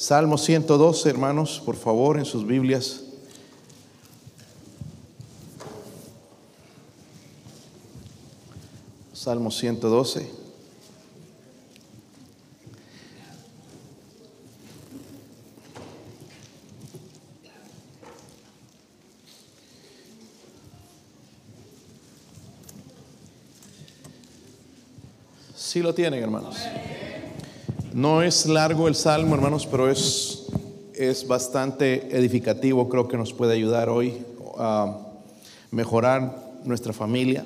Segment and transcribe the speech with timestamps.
[0.00, 3.02] Salmo 112, hermanos, por favor, en sus Biblias.
[9.12, 10.26] Salmo 112.
[25.54, 26.56] Sí lo tienen, hermanos.
[27.92, 30.46] No es largo el salmo, hermanos, pero es,
[30.94, 32.88] es bastante edificativo.
[32.88, 34.14] Creo que nos puede ayudar hoy
[34.56, 34.96] a
[35.72, 37.44] mejorar nuestra familia.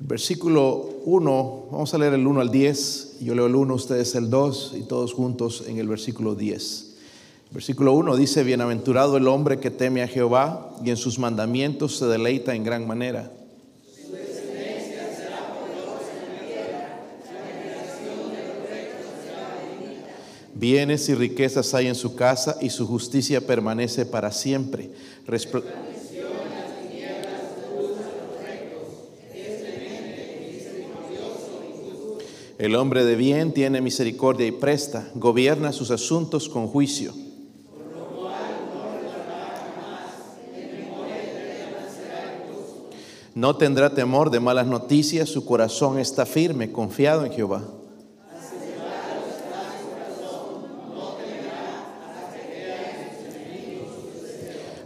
[0.00, 3.20] Versículo 1, vamos a leer el 1 al 10.
[3.20, 6.96] Yo leo el 1, ustedes el 2 y todos juntos en el versículo 10.
[7.52, 12.04] Versículo 1 dice, Bienaventurado el hombre que teme a Jehová y en sus mandamientos se
[12.04, 13.32] deleita en gran manera.
[20.60, 24.90] Bienes y riquezas hay en su casa y su justicia permanece para siempre.
[32.58, 37.14] El hombre de bien tiene misericordia y presta, gobierna sus asuntos con juicio.
[43.34, 47.79] No tendrá temor de malas noticias, su corazón está firme, confiado en Jehová.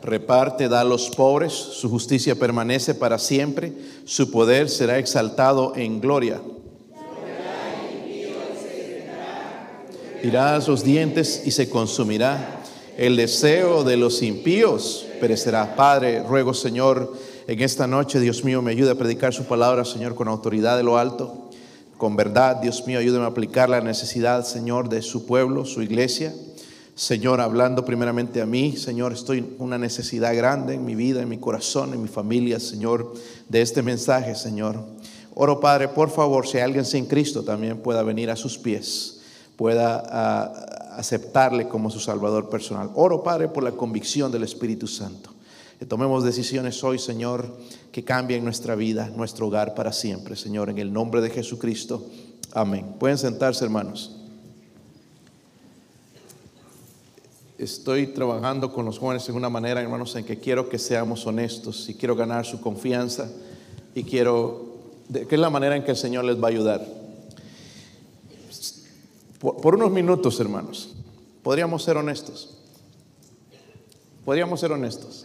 [0.04, 3.72] Reparte, da a los pobres, su justicia permanece para siempre,
[4.04, 6.40] su poder será exaltado en gloria.
[10.22, 12.62] Irá a sus dientes y se consumirá.
[12.96, 15.74] El deseo de los impíos perecerá.
[15.76, 17.12] Padre, ruego Señor,
[17.46, 20.82] en esta noche, Dios mío, me ayude a predicar su palabra, Señor, con autoridad de
[20.82, 21.50] lo alto,
[21.98, 22.56] con verdad.
[22.56, 26.32] Dios mío, ayúdame a aplicar la necesidad, Señor, de su pueblo, su iglesia.
[26.94, 31.28] Señor, hablando primeramente a mí, Señor, estoy en una necesidad grande en mi vida, en
[31.28, 33.14] mi corazón, en mi familia, Señor,
[33.48, 34.84] de este mensaje, Señor.
[35.34, 39.22] Oro, Padre, por favor, si alguien sin Cristo también pueda venir a sus pies,
[39.56, 42.90] pueda uh, aceptarle como su Salvador personal.
[42.94, 45.30] Oro, Padre, por la convicción del Espíritu Santo.
[45.80, 47.58] Que tomemos decisiones hoy, Señor,
[47.90, 52.06] que cambien nuestra vida, nuestro hogar para siempre, Señor, en el nombre de Jesucristo.
[52.52, 52.94] Amén.
[53.00, 54.23] Pueden sentarse, hermanos.
[57.58, 61.88] Estoy trabajando con los jóvenes en una manera, hermanos, en que quiero que seamos honestos
[61.88, 63.30] y quiero ganar su confianza
[63.94, 64.66] y quiero,
[65.12, 66.86] que es la manera en que el Señor les va a ayudar.
[69.38, 70.94] Por, por unos minutos, hermanos,
[71.42, 72.58] podríamos ser honestos.
[74.24, 75.24] Podríamos ser honestos.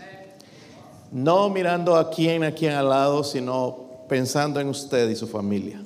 [1.11, 5.81] No mirando a quién, a quién al lado, sino pensando en usted y su familia.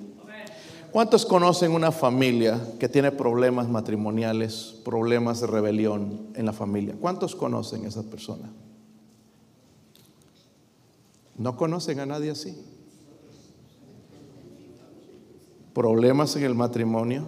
[0.93, 6.95] ¿Cuántos conocen una familia que tiene problemas matrimoniales, problemas de rebelión en la familia?
[7.01, 8.53] ¿Cuántos conocen a esa persona?
[11.35, 12.55] ¿No conocen a nadie así?
[15.73, 17.25] Problemas en el matrimonio,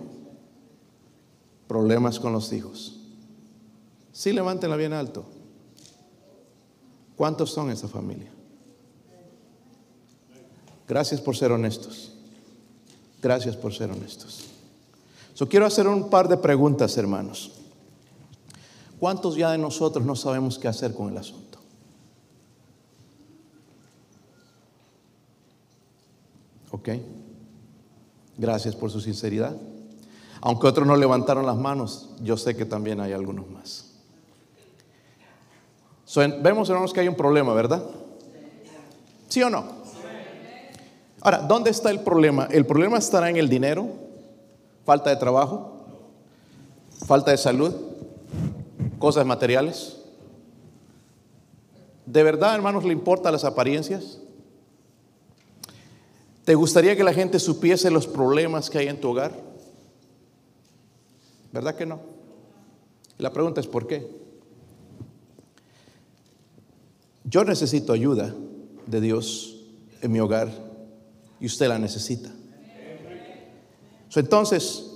[1.68, 3.00] problemas con los hijos.
[4.12, 5.26] Sí, levántenla bien alto.
[7.16, 8.30] ¿Cuántos son esa familia?
[10.88, 12.15] Gracias por ser honestos.
[13.26, 14.46] Gracias por ser honestos.
[15.34, 17.54] So, quiero hacer un par de preguntas, hermanos.
[19.00, 21.58] ¿Cuántos ya de nosotros no sabemos qué hacer con el asunto?
[26.70, 26.90] ¿Ok?
[28.38, 29.58] Gracias por su sinceridad.
[30.42, 33.96] Aunque otros no levantaron las manos, yo sé que también hay algunos más.
[36.44, 37.84] Vemos, hermanos, que hay un problema, ¿verdad?
[39.30, 39.75] ¿Sí o no?
[41.26, 42.48] Ahora, ¿dónde está el problema?
[42.52, 43.88] ¿El problema estará en el dinero?
[44.86, 45.84] ¿Falta de trabajo?
[47.08, 47.74] ¿Falta de salud?
[49.00, 49.98] ¿Cosas materiales?
[52.06, 54.20] ¿De verdad, hermanos, le importan las apariencias?
[56.44, 59.32] ¿Te gustaría que la gente supiese los problemas que hay en tu hogar?
[61.52, 62.02] ¿Verdad que no?
[63.18, 64.08] La pregunta es ¿por qué?
[67.24, 68.32] Yo necesito ayuda
[68.86, 69.66] de Dios
[70.04, 70.65] en mi hogar
[71.40, 72.30] y usted la necesita.
[74.16, 74.92] entonces,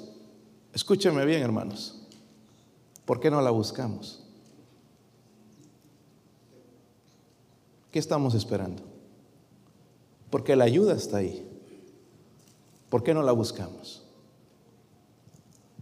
[0.73, 1.99] escúcheme bien, hermanos.
[3.05, 4.23] ¿Por qué no la buscamos?
[7.91, 8.83] ¿Qué estamos esperando?
[10.29, 11.45] Porque la ayuda está ahí.
[12.89, 14.03] ¿Por qué no la buscamos?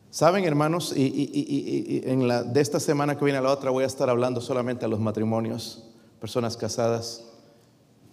[0.10, 3.88] Saben, hermanos, y, en la, de esta semana que viene a la otra voy a
[3.88, 5.84] estar hablando solamente a los matrimonios,
[6.20, 7.24] personas casadas.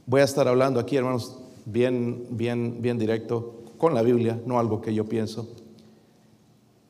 [0.06, 4.80] Voy a estar hablando aquí, hermanos, bien, bien, bien directo con la Biblia, no algo
[4.80, 5.48] que yo pienso.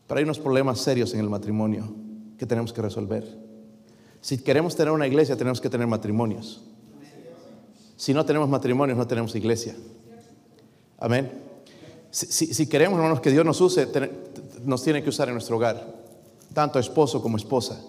[0.07, 1.93] Pero hay unos problemas serios en el matrimonio
[2.39, 3.25] que tenemos que resolver.
[4.21, 6.63] Si queremos tener una iglesia, tenemos que tener matrimonios.
[7.97, 9.75] Si no tenemos matrimonios, no tenemos iglesia.
[10.99, 11.31] Amén.
[12.11, 13.89] Si, queremos, hermanos, que Dios nos use,
[14.65, 15.95] nos tiene que usar en nuestro hogar,
[16.53, 17.81] tanto esposo como esposa.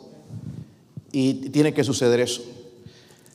[1.11, 2.41] Y tiene que suceder eso.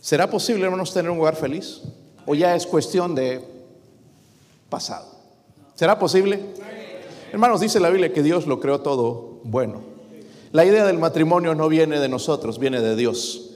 [0.01, 1.83] ¿Será posible, hermanos, tener un hogar feliz?
[2.31, 3.45] ¿O ya es cuestión de
[4.69, 5.05] pasado?
[5.75, 6.39] ¿Será posible?
[7.33, 9.81] Hermanos, dice la Biblia que Dios lo creó todo bueno.
[10.53, 13.51] La idea del matrimonio no viene de nosotros, viene de Dios.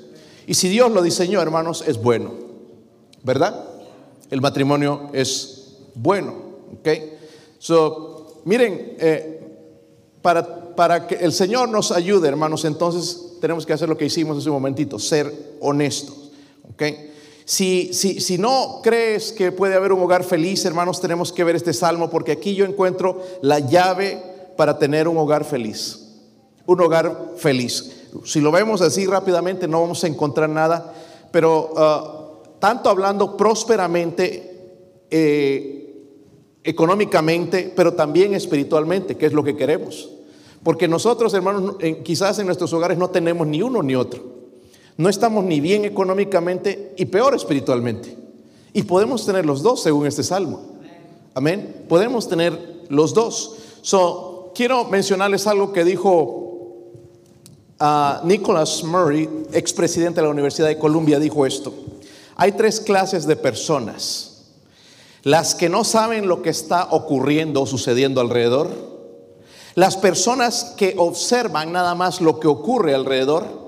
[0.49, 2.33] Y si Dios lo diseñó, hermanos, es bueno.
[3.23, 3.65] ¿Verdad?
[4.29, 6.35] El matrimonio es bueno.
[6.81, 6.89] ¿Ok?
[7.61, 9.57] So, miren, eh,
[10.21, 14.39] para, para que el Señor nos ayude, hermanos, entonces tenemos que hacer lo que hicimos
[14.39, 16.33] hace un momentito, ser honestos.
[16.73, 16.83] ¿Ok?
[17.45, 21.57] Si, si, si, no crees que puede haber un hogar feliz, hermanos, tenemos que ver
[21.57, 24.23] este salmo porque aquí yo encuentro la llave
[24.57, 26.05] para tener un hogar feliz
[26.67, 28.09] un hogar feliz.
[28.25, 30.95] Si lo vemos así rápidamente no vamos a encontrar nada,
[31.31, 35.81] pero uh, tanto hablando prósperamente, eh,
[36.63, 40.11] económicamente, pero también espiritualmente, que es lo que queremos.
[40.63, 44.23] Porque nosotros, hermanos, quizás en nuestros hogares no tenemos ni uno ni otro.
[44.97, 48.17] No estamos ni bien económicamente y peor espiritualmente.
[48.73, 50.61] Y podemos tener los dos según este salmo.
[51.35, 51.85] Amén.
[51.89, 53.57] Podemos tener los dos.
[53.83, 56.45] So, quiero mencionarles algo que dijo
[58.25, 61.75] Nicholas Murray, expresidente de la Universidad de Columbia, dijo esto.
[62.37, 64.31] Hay tres clases de personas.
[65.23, 68.69] Las que no saben lo que está ocurriendo o sucediendo alrededor.
[69.75, 73.64] Las personas que observan nada más lo que ocurre alrededor.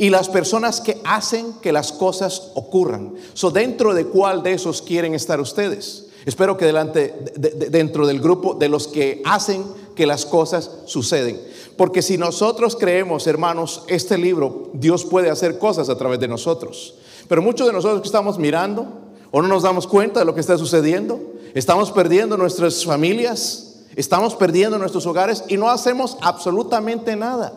[0.00, 3.16] Y las personas que hacen que las cosas ocurran.
[3.34, 6.06] So, ¿Dentro de cuál de esos quieren estar ustedes?
[6.24, 9.62] Espero que delante, dentro del grupo de los que hacen
[9.94, 11.38] que las cosas suceden.
[11.76, 16.94] Porque si nosotros creemos, hermanos, este libro, Dios puede hacer cosas a través de nosotros.
[17.28, 18.86] Pero muchos de nosotros que estamos mirando
[19.30, 21.20] o no nos damos cuenta de lo que está sucediendo,
[21.52, 27.52] estamos perdiendo nuestras familias, estamos perdiendo nuestros hogares y no hacemos absolutamente nada.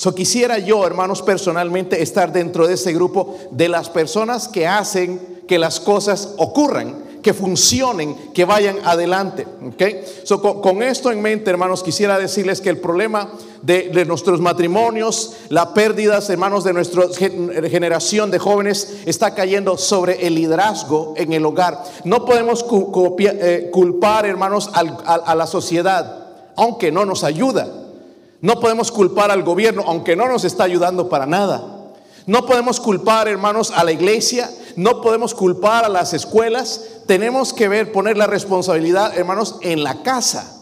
[0.00, 5.42] So quisiera yo, hermanos, personalmente estar dentro de ese grupo de las personas que hacen
[5.46, 9.46] que las cosas ocurran que funcionen, que vayan adelante.
[9.74, 10.00] ¿okay?
[10.62, 13.30] con, esto en mente, hermanos, quisiera decirles que el problema
[13.60, 17.02] de, nuestros matrimonios, la pérdida, hermanos, de nuestra
[17.68, 21.84] generación de jóvenes está cayendo sobre el liderazgo en el hogar.
[22.04, 22.64] No podemos
[23.18, 26.26] eh, culpar, hermanos, a la sociedad,
[26.56, 27.68] aunque no nos ayuda.
[28.40, 31.92] No podemos culpar al gobierno, aunque no nos está ayudando para nada.
[32.26, 37.02] No podemos culpar, hermanos, a la iglesia, no podemos culpar a las escuelas.
[37.06, 40.56] Tenemos que ver, poner la responsabilidad, hermanos, en la casa.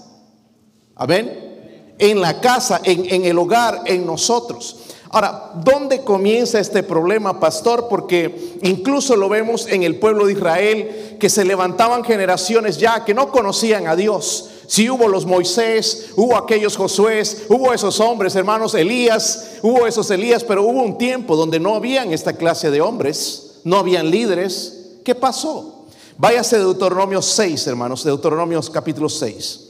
[0.96, 1.94] Amén.
[1.98, 4.76] En la casa, en, en el hogar, en nosotros.
[5.10, 7.86] Ahora, ¿dónde comienza este problema, pastor?
[7.88, 13.14] Porque incluso lo vemos en el pueblo de Israel, que se levantaban generaciones ya que
[13.14, 14.50] no conocían a Dios.
[14.68, 20.44] Si hubo los Moisés, hubo aquellos Josué, hubo esos hombres, hermanos, Elías, hubo esos Elías,
[20.44, 24.98] pero hubo un tiempo donde no habían esta clase de hombres, no habían líderes.
[25.06, 25.86] ¿Qué pasó?
[26.18, 29.68] Váyase de Deuteronomio 6, hermanos, Deuteronomio capítulo 6.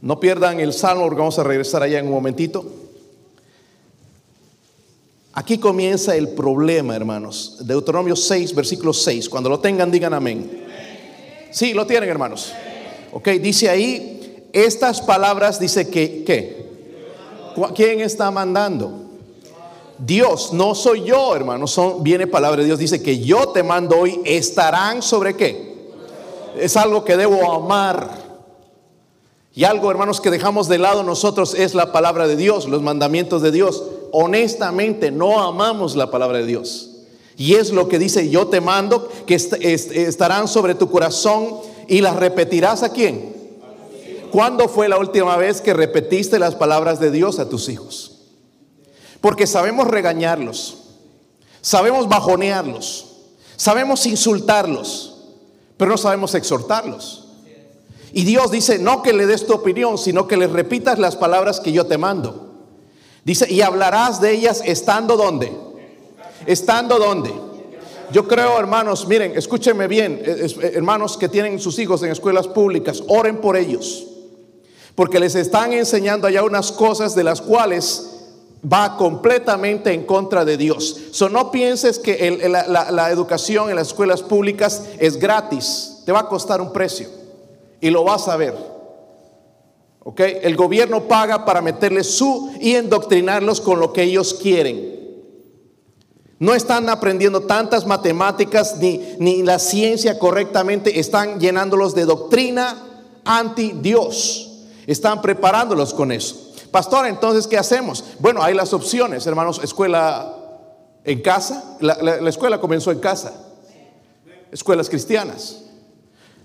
[0.00, 2.64] No pierdan el salmo porque vamos a regresar allá en un momentito.
[5.32, 7.56] Aquí comienza el problema, hermanos.
[7.66, 9.28] Deuteronomio 6, versículo 6.
[9.28, 10.69] Cuando lo tengan, digan amén.
[11.50, 12.52] Sí, lo tienen, hermanos.
[13.12, 16.60] Ok, dice ahí, estas palabras dice que, ¿qué?
[17.74, 18.92] ¿Quién está mandando?
[19.98, 21.72] Dios, no soy yo, hermanos.
[21.72, 25.70] Son, viene palabra de Dios, dice que yo te mando hoy, estarán sobre qué?
[26.58, 28.30] Es algo que debo amar.
[29.54, 33.42] Y algo, hermanos, que dejamos de lado nosotros es la palabra de Dios, los mandamientos
[33.42, 33.82] de Dios.
[34.12, 36.89] Honestamente, no amamos la palabra de Dios.
[37.40, 42.16] Y es lo que dice, yo te mando, que estarán sobre tu corazón y las
[42.16, 43.34] repetirás a quién.
[44.30, 48.26] ¿Cuándo fue la última vez que repetiste las palabras de Dios a tus hijos?
[49.22, 50.82] Porque sabemos regañarlos,
[51.62, 53.06] sabemos bajonearlos,
[53.56, 55.22] sabemos insultarlos,
[55.78, 57.28] pero no sabemos exhortarlos.
[58.12, 61.58] Y Dios dice, no que le des tu opinión, sino que les repitas las palabras
[61.58, 62.66] que yo te mando.
[63.24, 65.69] Dice, y hablarás de ellas estando donde.
[66.46, 67.32] Estando donde.
[68.12, 72.48] Yo creo, hermanos, miren, escúchenme bien, eh, eh, hermanos que tienen sus hijos en escuelas
[72.48, 74.06] públicas, oren por ellos.
[74.96, 78.10] Porque les están enseñando allá unas cosas de las cuales
[78.70, 80.96] va completamente en contra de Dios.
[81.12, 86.28] So, no pienses que la, educación en las escuelas públicas es gratis, te va a
[86.28, 87.08] costar un precio
[87.80, 88.54] y lo vas a ver.
[90.02, 90.20] ¿Ok?
[90.20, 94.99] El gobierno paga para meterles su y endoctrinarlos con lo que ellos quieren.
[96.40, 102.82] No están aprendiendo tantas matemáticas ni, ni la ciencia correctamente, están llenándolos de doctrina
[103.26, 104.50] anti Dios.
[104.86, 106.54] Están preparándolos con eso.
[106.70, 108.02] Pastor, entonces, ¿qué hacemos?
[108.20, 110.34] Bueno, hay las opciones, hermanos, escuela
[111.04, 111.76] en casa.
[111.80, 113.34] La, la escuela comenzó en casa.
[114.50, 115.64] Escuelas cristianas.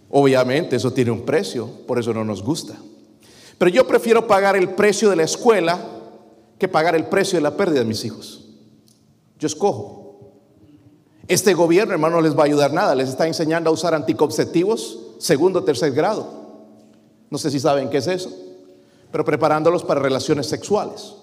[0.09, 2.75] Obviamente eso tiene un precio, por eso no nos gusta.
[3.57, 5.79] Pero yo prefiero pagar el precio de la escuela
[6.59, 8.44] que pagar el precio de la pérdida de mis hijos.
[9.39, 10.05] Yo escojo.
[11.27, 12.95] Este gobierno, hermano, no les va a ayudar nada.
[12.95, 16.27] Les está enseñando a usar anticonceptivos segundo tercer grado.
[17.29, 18.31] No sé si saben qué es eso,
[19.11, 21.13] pero preparándolos para relaciones sexuales.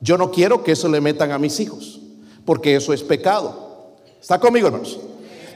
[0.00, 2.00] Yo no quiero que eso le metan a mis hijos,
[2.44, 3.96] porque eso es pecado.
[4.20, 4.98] ¿Está conmigo, hermanos?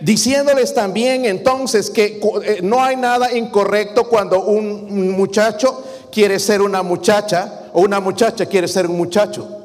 [0.00, 6.82] Diciéndoles también entonces que eh, no hay nada incorrecto cuando un muchacho quiere ser una
[6.82, 9.61] muchacha o una muchacha quiere ser un muchacho.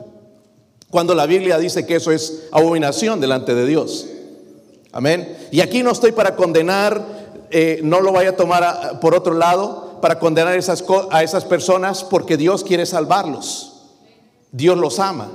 [0.90, 4.08] Cuando la Biblia dice que eso es abominación delante de Dios.
[4.92, 5.38] Amén.
[5.52, 7.06] Y aquí no estoy para condenar,
[7.52, 12.04] eh, no lo vaya a tomar por otro lado, para condenar esas, a esas personas
[12.04, 13.74] porque Dios quiere salvarlos.
[14.52, 15.30] Dios los ama,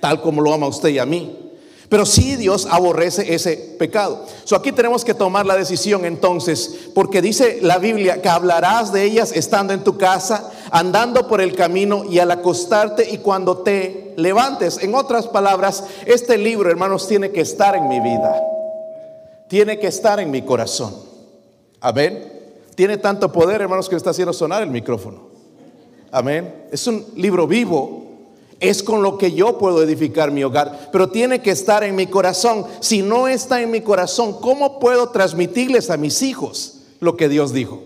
[0.00, 1.45] tal como lo ama usted y a mí.
[1.88, 4.24] Pero sí Dios aborrece ese pecado.
[4.44, 9.04] So aquí tenemos que tomar la decisión entonces, porque dice la Biblia que hablarás de
[9.04, 14.14] ellas estando en tu casa, andando por el camino y al acostarte y cuando te
[14.16, 14.82] levantes.
[14.82, 18.42] En otras palabras, este libro, hermanos, tiene que estar en mi vida.
[19.48, 20.92] Tiene que estar en mi corazón.
[21.80, 22.32] Amén.
[22.74, 25.28] Tiene tanto poder, hermanos, que está haciendo sonar el micrófono.
[26.10, 26.66] Amén.
[26.72, 28.05] Es un libro vivo
[28.60, 32.06] es con lo que yo puedo edificar mi hogar, pero tiene que estar en mi
[32.06, 32.64] corazón.
[32.80, 37.52] Si no está en mi corazón, ¿cómo puedo transmitirles a mis hijos lo que Dios
[37.52, 37.82] dijo?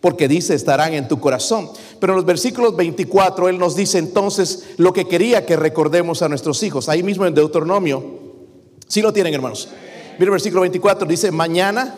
[0.00, 1.68] Porque dice, estarán en tu corazón.
[2.00, 6.28] Pero en los versículos 24, Él nos dice entonces lo que quería que recordemos a
[6.28, 6.88] nuestros hijos.
[6.88, 8.04] Ahí mismo en Deuteronomio,
[8.86, 9.68] si lo tienen hermanos.
[10.18, 11.94] Mira el versículo 24, dice, mañana,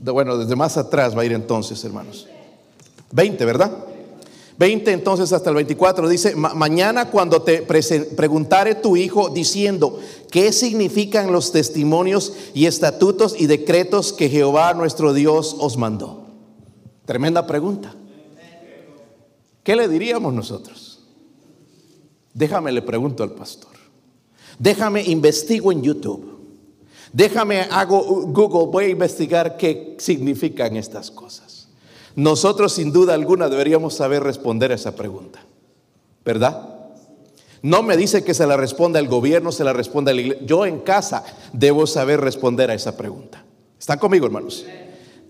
[0.00, 2.26] bueno, desde más atrás va a ir entonces, hermanos.
[3.12, 3.70] 20, ¿verdad?
[4.60, 9.98] 20 entonces hasta el 24 dice, mañana cuando te preguntare tu hijo diciendo,
[10.30, 16.26] ¿qué significan los testimonios y estatutos y decretos que Jehová nuestro Dios os mandó?
[17.06, 17.94] Tremenda pregunta.
[19.62, 21.06] ¿Qué le diríamos nosotros?
[22.34, 23.72] Déjame le pregunto al pastor.
[24.58, 26.38] Déjame investigo en YouTube.
[27.14, 31.59] Déjame hago Google, voy a investigar qué significan estas cosas.
[32.16, 35.40] Nosotros sin duda alguna deberíamos saber responder a esa pregunta,
[36.24, 36.68] ¿verdad?
[37.62, 40.46] No me dice que se la responda el gobierno, se la responda la iglesia.
[40.46, 43.44] Yo en casa debo saber responder a esa pregunta.
[43.78, 44.64] ¿Están conmigo, hermanos?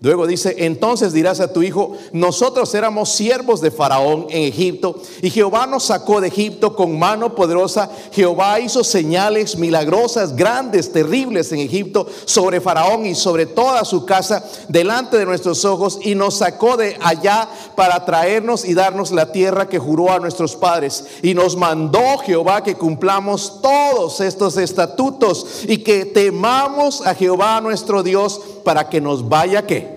[0.02, 5.28] Luego dice, entonces dirás a tu hijo, nosotros éramos siervos de Faraón en Egipto y
[5.28, 7.90] Jehová nos sacó de Egipto con mano poderosa.
[8.10, 14.42] Jehová hizo señales milagrosas, grandes, terribles en Egipto sobre Faraón y sobre toda su casa
[14.68, 19.68] delante de nuestros ojos y nos sacó de allá para traernos y darnos la tierra
[19.68, 21.04] que juró a nuestros padres.
[21.20, 28.02] Y nos mandó Jehová que cumplamos todos estos estatutos y que temamos a Jehová nuestro
[28.02, 29.89] Dios para que nos vaya que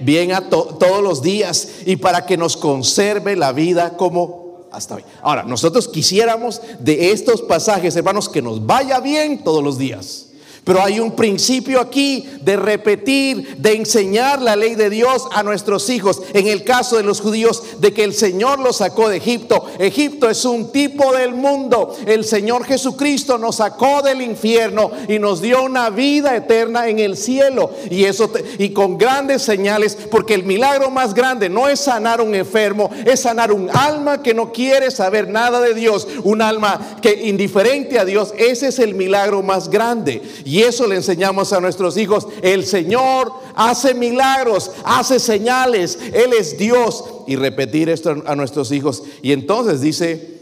[0.00, 5.04] bien a todos los días y para que nos conserve la vida como hasta hoy.
[5.22, 10.29] Ahora, nosotros quisiéramos de estos pasajes, hermanos, que nos vaya bien todos los días.
[10.64, 15.88] Pero hay un principio aquí de repetir, de enseñar la ley de Dios a nuestros
[15.90, 16.22] hijos.
[16.34, 19.66] En el caso de los judíos, de que el Señor los sacó de Egipto.
[19.78, 21.96] Egipto es un tipo del mundo.
[22.06, 27.16] El Señor Jesucristo nos sacó del infierno y nos dio una vida eterna en el
[27.16, 27.70] cielo.
[27.90, 32.34] Y eso y con grandes señales, porque el milagro más grande no es sanar un
[32.34, 37.28] enfermo, es sanar un alma que no quiere saber nada de Dios, un alma que
[37.28, 38.34] indiferente a Dios.
[38.36, 40.22] Ese es el milagro más grande.
[40.50, 42.26] Y eso le enseñamos a nuestros hijos.
[42.42, 45.96] El Señor hace milagros, hace señales.
[46.12, 47.04] Él es Dios.
[47.28, 49.04] Y repetir esto a nuestros hijos.
[49.22, 50.40] Y entonces dice,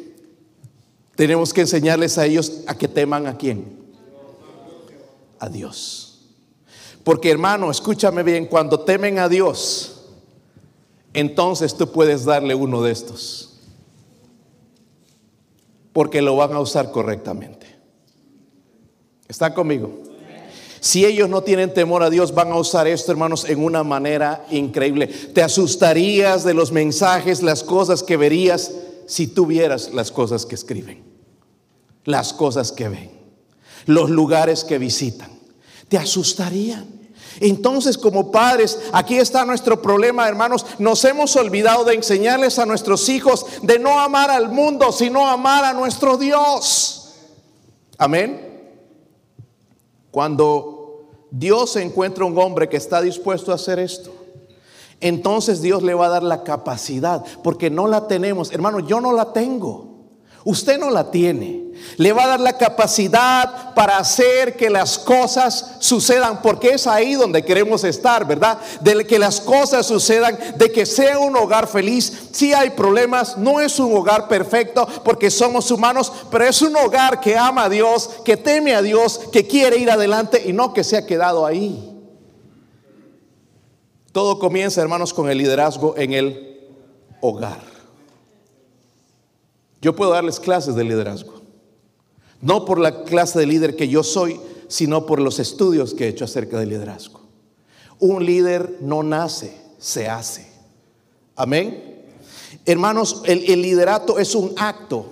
[1.14, 3.66] tenemos que enseñarles a ellos a que teman a quién.
[5.40, 6.22] A Dios.
[7.04, 10.06] Porque hermano, escúchame bien, cuando temen a Dios,
[11.12, 13.58] entonces tú puedes darle uno de estos.
[15.92, 17.57] Porque lo van a usar correctamente.
[19.28, 20.08] ¿Están conmigo?
[20.80, 24.46] Si ellos no tienen temor a Dios, van a usar esto, hermanos, en una manera
[24.50, 25.06] increíble.
[25.06, 28.72] Te asustarías de los mensajes, las cosas que verías
[29.06, 31.02] si tuvieras las cosas que escriben,
[32.04, 33.10] las cosas que ven,
[33.86, 35.30] los lugares que visitan.
[35.88, 36.86] Te asustarían.
[37.40, 40.64] Entonces, como padres, aquí está nuestro problema, hermanos.
[40.78, 45.64] Nos hemos olvidado de enseñarles a nuestros hijos de no amar al mundo, sino amar
[45.64, 47.14] a nuestro Dios.
[47.96, 48.47] Amén.
[50.18, 54.10] Cuando Dios encuentra un hombre que está dispuesto a hacer esto,
[55.00, 58.50] entonces Dios le va a dar la capacidad, porque no la tenemos.
[58.50, 59.87] Hermano, yo no la tengo.
[60.48, 61.62] Usted no la tiene.
[61.98, 67.16] Le va a dar la capacidad para hacer que las cosas sucedan, porque es ahí
[67.16, 68.58] donde queremos estar, ¿verdad?
[68.80, 72.30] De que las cosas sucedan, de que sea un hogar feliz.
[72.32, 77.20] Si hay problemas, no es un hogar perfecto, porque somos humanos, pero es un hogar
[77.20, 80.82] que ama a Dios, que teme a Dios, que quiere ir adelante y no que
[80.82, 81.94] se ha quedado ahí.
[84.12, 86.70] Todo comienza, hermanos, con el liderazgo en el
[87.20, 87.77] hogar.
[89.80, 91.40] Yo puedo darles clases de liderazgo.
[92.40, 96.08] No por la clase de líder que yo soy, sino por los estudios que he
[96.08, 97.20] hecho acerca del liderazgo.
[97.98, 100.46] Un líder no nace, se hace.
[101.34, 102.04] Amén.
[102.64, 105.06] Hermanos, el, liderato es un acto,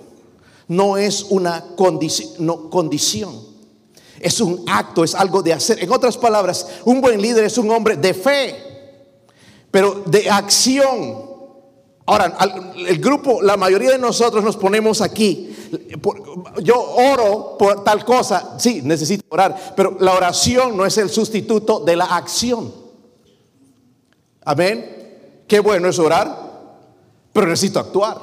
[0.67, 3.47] no es una condición.
[4.19, 5.83] Es un acto, es algo de hacer.
[5.83, 8.55] En otras palabras, un buen líder es un hombre de fe,
[9.71, 11.36] pero de acción.
[12.09, 12.37] Ahora,
[12.87, 15.53] el grupo, la mayoría de nosotros nos ponemos aquí.
[16.63, 21.81] Yo oro por tal cosa, sí, necesito orar, pero la oración no es el sustituto
[21.81, 22.73] de la acción.
[24.45, 25.43] Amén.
[25.49, 26.33] Qué bueno es orar,
[27.33, 28.21] pero necesito actuar.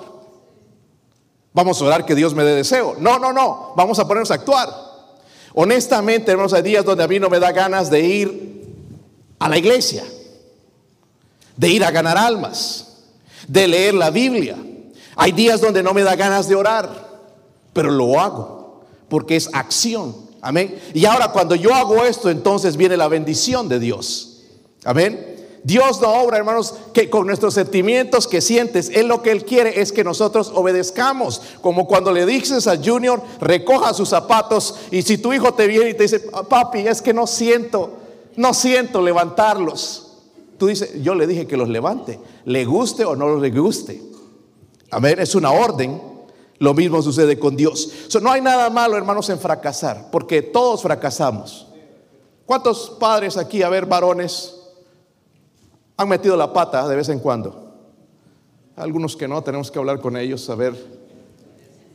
[1.52, 2.96] Vamos a orar que Dios me dé deseo.
[2.98, 4.70] No, no, no, vamos a ponernos a actuar.
[5.52, 8.64] Honestamente, hermanos, hay días donde a mí no me da ganas de ir
[9.38, 10.04] a la iglesia,
[11.54, 12.92] de ir a ganar almas
[13.48, 14.56] de leer la Biblia.
[15.16, 16.88] Hay días donde no me da ganas de orar,
[17.72, 20.16] pero lo hago porque es acción.
[20.40, 20.78] Amén.
[20.92, 24.42] Y ahora cuando yo hago esto, entonces viene la bendición de Dios.
[24.84, 25.34] Amén.
[25.64, 29.80] Dios no obra, hermanos, que con nuestros sentimientos que sientes, Él lo que Él quiere
[29.80, 31.40] es que nosotros obedezcamos.
[31.62, 35.90] Como cuando le dices a Junior, recoja sus zapatos y si tu hijo te viene
[35.90, 37.96] y te dice, papi, es que no siento,
[38.36, 40.03] no siento levantarlos.
[40.58, 44.00] Tú dices, yo le dije que los levante, le guste o no le guste.
[44.90, 46.00] Amén, es una orden.
[46.58, 48.08] Lo mismo sucede con Dios.
[48.22, 51.66] no hay nada malo, hermanos, en fracasar, porque todos fracasamos.
[52.46, 54.54] ¿Cuántos padres aquí, a ver, varones,
[55.96, 57.72] han metido la pata de vez en cuando?
[58.76, 60.74] Algunos que no, tenemos que hablar con ellos, a ver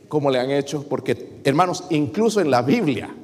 [0.08, 3.14] cómo le han hecho, porque, hermanos, incluso en la Biblia,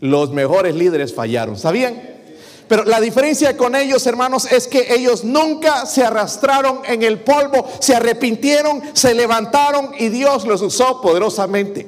[0.00, 1.56] los mejores líderes fallaron.
[1.56, 2.13] ¿Sabían?
[2.68, 7.66] Pero la diferencia con ellos, hermanos, es que ellos nunca se arrastraron en el polvo,
[7.78, 11.86] se arrepintieron, se levantaron y Dios los usó poderosamente.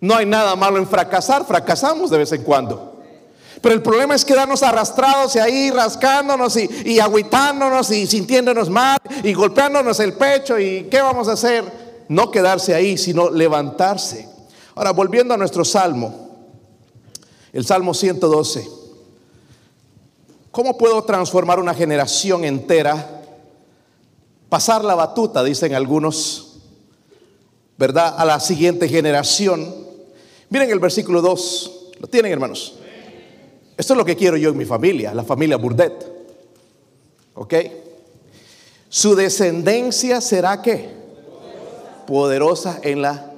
[0.00, 2.96] No hay nada malo en fracasar, fracasamos de vez en cuando.
[3.62, 9.32] Pero el problema es quedarnos arrastrados y ahí rascándonos y, y y sintiéndonos mal y
[9.32, 11.64] golpeándonos el pecho y ¿qué vamos a hacer?
[12.08, 14.28] No quedarse ahí, sino levantarse.
[14.74, 16.26] Ahora, volviendo a nuestro salmo,
[17.52, 18.75] el Salmo 112.
[20.56, 23.20] ¿Cómo puedo transformar una generación entera?
[24.48, 26.60] Pasar la batuta, dicen algunos,
[27.76, 28.14] ¿verdad?
[28.16, 29.74] A la siguiente generación.
[30.48, 31.90] Miren el versículo 2.
[31.98, 32.72] ¿Lo tienen, hermanos?
[33.76, 36.10] Esto es lo que quiero yo en mi familia, la familia Burdet.
[37.34, 37.54] ¿Ok?
[38.88, 40.88] Su descendencia será qué?
[42.06, 43.30] Poderosa en la...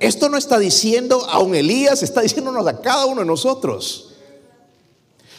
[0.00, 4.09] Esto no está diciendo a un Elías, está diciéndonos a cada uno de nosotros.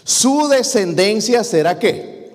[0.04, 2.32] Su descendencia será qué?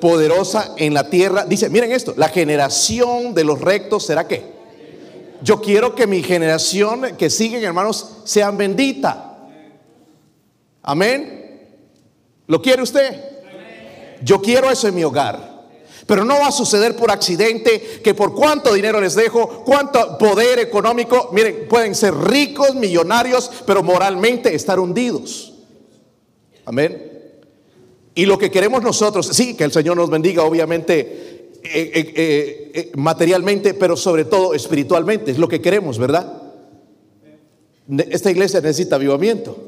[0.00, 1.44] Poderosa en la tierra.
[1.44, 4.44] Dice, miren esto, la generación de los rectos será qué?
[5.42, 9.48] Yo quiero que mi generación que siguen, hermanos, sean bendita.
[10.82, 11.68] Amén.
[12.46, 13.30] ¿Lo quiere usted?
[14.22, 15.50] Yo quiero eso en mi hogar.
[16.06, 20.58] Pero no va a suceder por accidente que por cuánto dinero les dejo, cuánto poder
[20.58, 25.49] económico, miren, pueden ser ricos, millonarios, pero moralmente estar hundidos.
[26.70, 27.32] Amén.
[28.14, 32.92] Y lo que queremos nosotros, sí, que el Señor nos bendiga, obviamente, eh, eh, eh,
[32.94, 36.42] materialmente, pero sobre todo espiritualmente, es lo que queremos, ¿verdad?
[38.08, 39.58] Esta iglesia necesita avivamiento.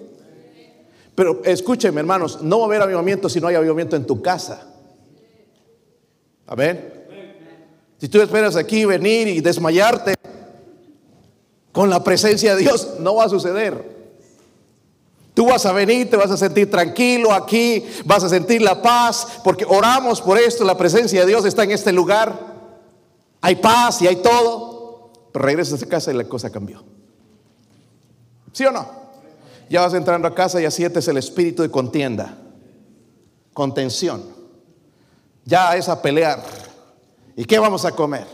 [1.16, 4.72] Pero escúchenme, hermanos, no va a haber avivamiento si no hay avivamiento en tu casa.
[6.46, 6.88] Amén.
[7.98, 10.14] Si tú esperas aquí venir y desmayarte
[11.72, 14.01] con la presencia de Dios, no va a suceder.
[15.34, 19.40] Tú vas a venir, te vas a sentir tranquilo aquí, vas a sentir la paz,
[19.42, 22.52] porque oramos por esto, la presencia de Dios está en este lugar.
[23.40, 26.84] Hay paz y hay todo, pero regresas a casa y la cosa cambió.
[28.52, 28.86] ¿Sí o no?
[29.70, 32.36] Ya vas entrando a casa y es el espíritu de contienda.
[33.54, 34.22] contención.
[35.44, 36.42] Ya es a pelear.
[37.36, 38.26] ¿Y qué vamos a comer?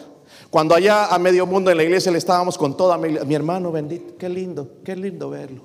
[0.50, 3.70] Cuando allá a medio mundo en la iglesia le estábamos con toda mi, mi hermano
[3.70, 5.62] bendito, qué lindo, qué lindo verlo.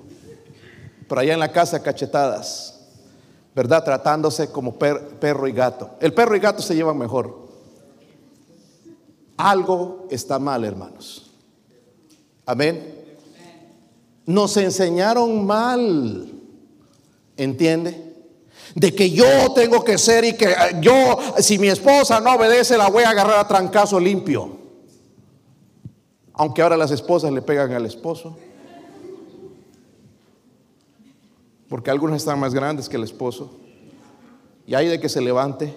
[1.08, 2.80] Pero allá en la casa cachetadas,
[3.54, 3.84] ¿verdad?
[3.84, 5.90] Tratándose como perro y gato.
[6.00, 7.44] El perro y gato se llevan mejor.
[9.36, 11.30] Algo está mal, hermanos.
[12.46, 13.04] Amén.
[14.26, 16.32] Nos enseñaron mal,
[17.36, 18.12] ¿entiende?
[18.74, 22.88] De que yo tengo que ser y que yo, si mi esposa no obedece, la
[22.88, 24.58] voy a agarrar a trancazo limpio.
[26.32, 28.36] Aunque ahora las esposas le pegan al esposo.
[31.68, 33.58] Porque algunos están más grandes que el esposo.
[34.66, 35.74] Y hay de que se levante,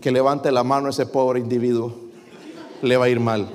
[0.00, 1.94] que levante la mano a ese pobre individuo,
[2.82, 3.48] le va a ir mal.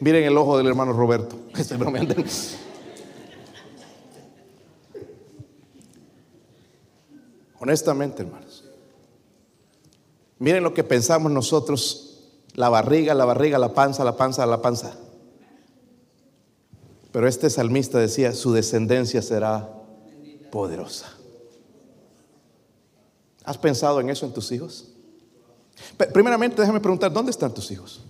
[0.00, 1.36] Miren el ojo del hermano Roberto.
[7.58, 8.64] Honestamente, hermanos.
[10.38, 12.06] Miren lo que pensamos nosotros
[12.54, 14.94] la barriga, la barriga, la panza, la panza, la panza.
[17.12, 19.68] Pero este salmista decía, su descendencia será
[20.50, 21.12] poderosa.
[23.44, 24.88] ¿Has pensado en eso en tus hijos?
[26.12, 28.02] Primeramente, déjame preguntar, ¿dónde están tus hijos?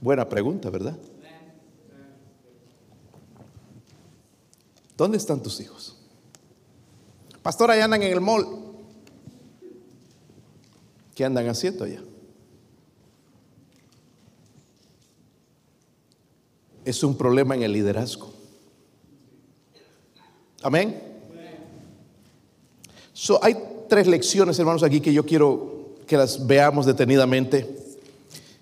[0.00, 0.96] Buena pregunta, ¿verdad?
[4.96, 5.96] ¿Dónde están tus hijos?
[7.42, 8.46] Pastor, allá andan en el mall.
[11.14, 12.02] ¿Qué andan haciendo allá?
[16.86, 18.32] Es un problema en el liderazgo.
[20.62, 21.02] Amén.
[23.42, 23.56] hay
[23.88, 27.76] tres lecciones, hermanos, aquí que yo quiero que las veamos detenidamente,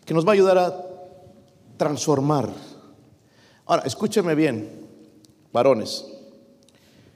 [0.06, 0.86] que nos va a ayudar a
[1.76, 2.48] transformar.
[3.66, 4.70] Ahora, escúcheme bien,
[5.52, 6.06] varones.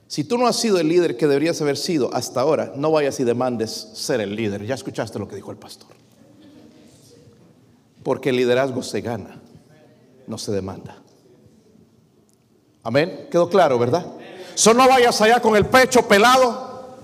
[0.08, 3.18] Si tú no has sido el líder que deberías haber sido hasta ahora, no vayas
[3.18, 4.66] y demandes ser el líder.
[4.66, 5.88] Ya escuchaste lo que dijo el pastor.
[8.02, 9.40] Porque el liderazgo se gana,
[10.26, 10.97] no se demanda.
[12.82, 13.28] Amén.
[13.30, 14.06] Quedó claro, ¿verdad?
[14.54, 16.96] Solo no vayas allá con el pecho pelado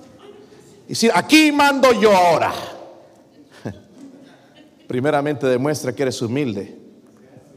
[0.87, 2.53] y decir, aquí mando yo ahora.
[4.89, 6.77] Primeramente demuestra que eres humilde.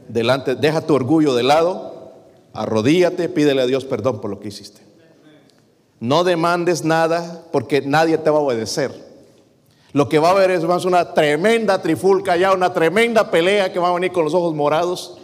[0.08, 2.12] Delante, deja tu orgullo de lado,
[2.54, 4.80] arrodíate, pídele a Dios perdón por lo que hiciste.
[6.00, 9.08] No demandes nada porque nadie te va a obedecer.
[9.92, 13.78] Lo que va a haber es más una tremenda trifulca ya, una tremenda pelea que
[13.78, 15.18] va a venir con los ojos morados,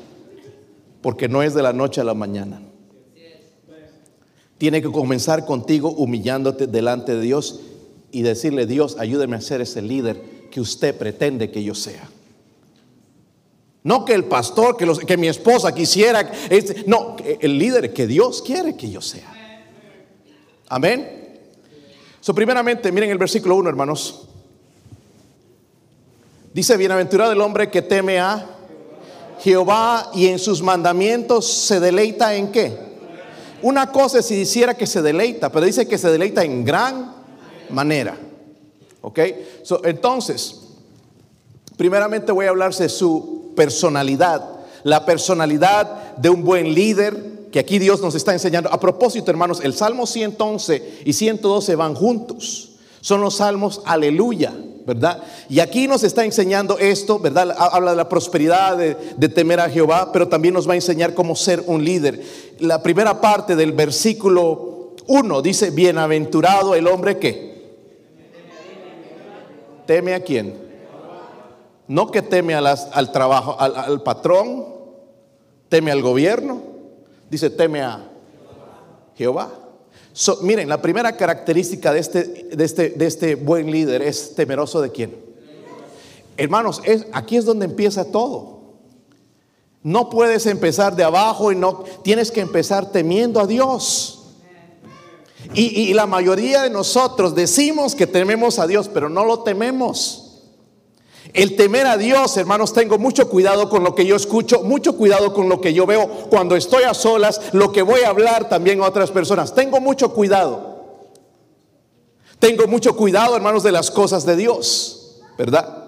[1.00, 2.60] porque no es de la noche a la mañana.
[4.64, 7.60] Tiene que comenzar contigo humillándote delante de Dios
[8.10, 12.08] y decirle, Dios, ayúdeme a ser ese líder que usted pretende que yo sea.
[13.82, 16.32] No que el pastor, que, que mi esposa quisiera,
[16.86, 19.30] no, el líder que Dios quiere que yo sea.
[20.68, 21.42] Amén.
[22.22, 24.28] So, primeramente, miren el versículo 1, hermanos.
[26.54, 28.48] Dice, bienaventurado el hombre que teme a
[29.40, 32.93] Jehová y en sus mandamientos se deleita en qué.
[33.64, 37.14] Una cosa es si hiciera que se deleita, pero dice que se deleita en gran
[37.70, 38.14] manera.
[39.00, 39.18] ¿Ok?
[39.84, 40.60] entonces,
[41.74, 44.46] primeramente voy a hablarse de su personalidad,
[44.82, 48.70] la personalidad de un buen líder, que aquí Dios nos está enseñando.
[48.70, 52.72] A propósito, hermanos, el Salmo 111 y 112 van juntos.
[53.00, 54.52] Son los salmos aleluya,
[54.86, 55.22] ¿verdad?
[55.48, 57.54] Y aquí nos está enseñando esto, ¿verdad?
[57.58, 61.34] Habla de la prosperidad, de, temer a Jehová, pero también nos va a enseñar cómo
[61.36, 62.22] ser un líder.
[62.58, 67.74] La primera parte del versículo 1 dice, bienaventurado el hombre que
[69.86, 70.62] teme a quién.
[71.86, 74.66] No que teme al trabajo, al, al patrón,
[75.68, 76.74] teme al gobierno,
[77.34, 78.00] Dice, teme a
[79.16, 79.50] Jehová.
[80.42, 84.90] Miren, la primera característica de este, de, este, de este buen líder es temeroso de
[84.90, 85.16] quién.
[86.36, 88.54] Hermanos, es, aquí es donde empieza todo.
[89.82, 94.20] No puedes empezar de abajo y no tienes que empezar temiendo a Dios.
[95.52, 100.23] y la mayoría de nosotros decimos que tememos a Dios, pero no lo tememos.
[101.34, 105.34] El temer a Dios, hermanos, tengo mucho cuidado con lo que yo escucho, mucho cuidado
[105.34, 108.80] con lo que yo veo cuando estoy a solas, lo que voy a hablar también
[108.80, 109.52] a otras personas.
[109.52, 110.74] Tengo mucho cuidado.
[112.38, 115.84] Tengo mucho cuidado, hermanos, de las cosas de Dios, ¿verdad?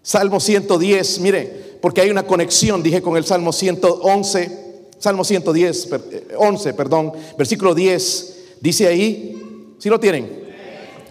[0.00, 5.88] Salmo 110, mire, porque hay una conexión, dije, con el Salmo 111, Salmo 110,
[6.36, 10.44] 11, eh, perdón, versículo 10, dice ahí, si lo tienen?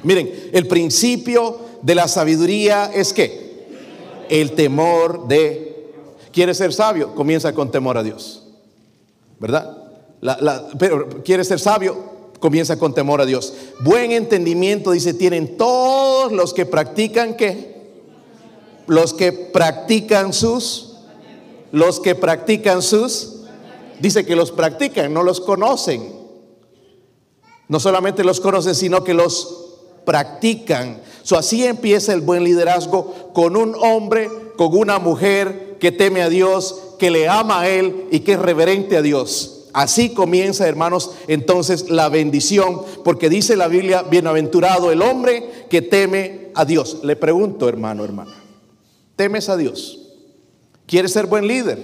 [0.03, 3.43] Miren, el principio de la sabiduría es que
[4.33, 5.91] el temor de...
[6.31, 7.13] ¿Quiere ser sabio?
[7.13, 8.43] Comienza con temor a Dios.
[9.39, 9.77] ¿Verdad?
[10.79, 13.53] pero quiere ser sabio, comienza con temor a Dios.
[13.81, 17.91] Buen entendimiento, dice, tienen todos los que practican qué?
[18.87, 20.95] Los que practican sus,
[21.71, 23.41] los que practican sus,
[23.99, 26.11] dice que los practican, no los conocen.
[27.67, 29.63] No solamente los conocen, sino que los
[30.05, 31.01] practican.
[31.31, 36.95] Así empieza el buen liderazgo con un hombre, con una mujer que teme a Dios,
[36.99, 39.65] que le ama a Él y que es reverente a Dios.
[39.73, 46.51] Así comienza, hermanos, entonces la bendición, porque dice la Biblia, bienaventurado el hombre que teme
[46.53, 46.99] a Dios.
[47.03, 48.35] Le pregunto, hermano, hermana,
[49.15, 49.99] ¿temes a Dios?
[50.85, 51.79] ¿Quieres ser buen líder?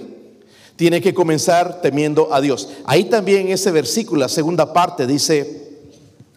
[0.76, 2.68] Tiene que comenzar temiendo a Dios.
[2.84, 5.80] Ahí también ese versículo, la segunda parte, dice,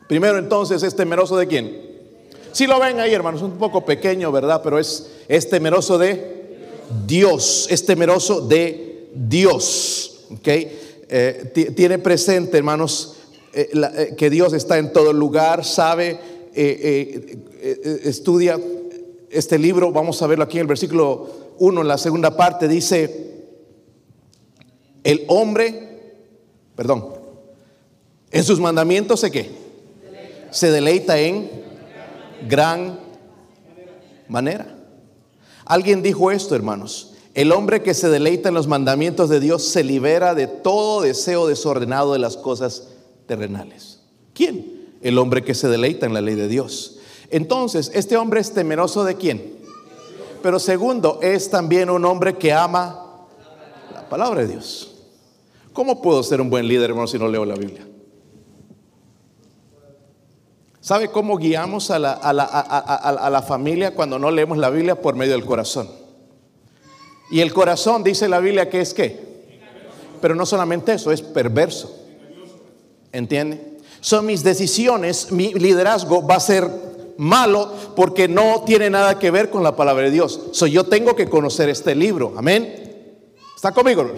[0.08, 1.93] primero entonces, ¿es temeroso de quién?
[2.54, 4.62] Si lo ven ahí, hermanos, un poco pequeño, ¿verdad?
[4.64, 6.60] Pero es, es temeroso de
[7.08, 10.26] Dios, es temeroso de Dios.
[10.32, 10.48] ¿ok?
[10.48, 13.16] Eh, tiene presente, hermanos,
[13.54, 16.20] eh, eh, que Dios está en todo lugar, sabe,
[18.04, 18.60] estudia
[19.32, 23.34] este libro, vamos a verlo aquí en el versículo 1, en la segunda parte, dice,
[25.04, 26.02] el hombre,
[26.76, 27.16] perdón,
[28.30, 29.50] en sus mandamientos se qué?
[30.52, 31.64] Se deleita en
[32.48, 33.00] gran
[34.28, 34.68] manera.
[35.66, 37.14] Alguien dijo esto, hermanos.
[37.34, 41.48] El hombre que se deleita en los mandamientos de Dios se libera de todo deseo
[41.48, 42.90] desordenado de las cosas
[43.26, 44.02] terrenales.
[44.34, 44.98] ¿Quién?
[45.02, 47.00] El hombre que se deleita en la ley de Dios.
[47.32, 49.58] Entonces, este hombre es temeroso de quién?
[50.44, 53.26] Pero segundo, es también un hombre que ama
[53.94, 54.94] la palabra de Dios.
[55.72, 57.88] ¿Cómo puedo ser un buen líder, hermano, si no leo la Biblia?
[60.84, 65.02] ¿Sabe cómo guiamos a la, a la familia cuando no leemos la Biblia?
[65.02, 65.88] Por medio del corazón.
[67.32, 69.18] Y el corazón dice la Biblia que es qué.
[70.20, 71.90] Pero no solamente eso, es perverso.
[73.14, 73.78] ¿Entiende?
[74.02, 76.70] Son mis decisiones, mi liderazgo va a ser
[77.16, 80.38] malo porque no tiene nada que ver con la palabra de Dios.
[80.52, 82.34] So, yo tengo que conocer este libro.
[82.36, 83.08] Amén.
[83.56, 84.12] ¿Está conmigo?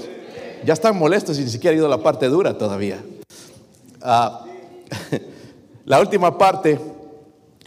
[0.65, 3.06] Ya están molestos y ni siquiera he ido a la parte dura todavía.
[4.01, 4.43] Ah,
[5.86, 6.80] la última parte,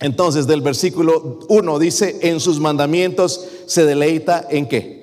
[0.00, 4.98] entonces, del versículo 1 dice, en sus mandamientos se deleita en qué?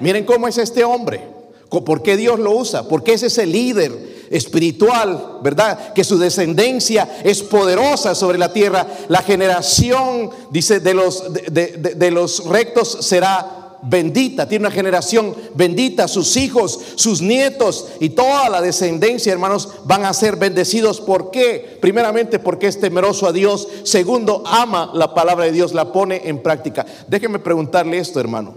[0.00, 1.20] Miren cómo es este hombre.
[1.68, 2.88] ¿Por qué Dios lo usa?
[2.88, 3.92] Porque es ese líder
[4.30, 5.92] espiritual, ¿verdad?
[5.92, 8.86] Que su descendencia es poderosa sobre la tierra.
[9.08, 14.48] La generación, dice, de los, de, los rectos será bendita.
[14.48, 16.08] Tiene una generación bendita.
[16.08, 21.00] Sus hijos, sus nietos y toda la descendencia, hermanos, van a ser bendecidos.
[21.00, 21.78] ¿Por qué?
[21.80, 23.68] Primeramente porque es temeroso a Dios.
[23.84, 26.86] Segundo, ama la palabra de Dios, la pone en práctica.
[27.06, 28.54] Déjenme preguntarle esto, hermano.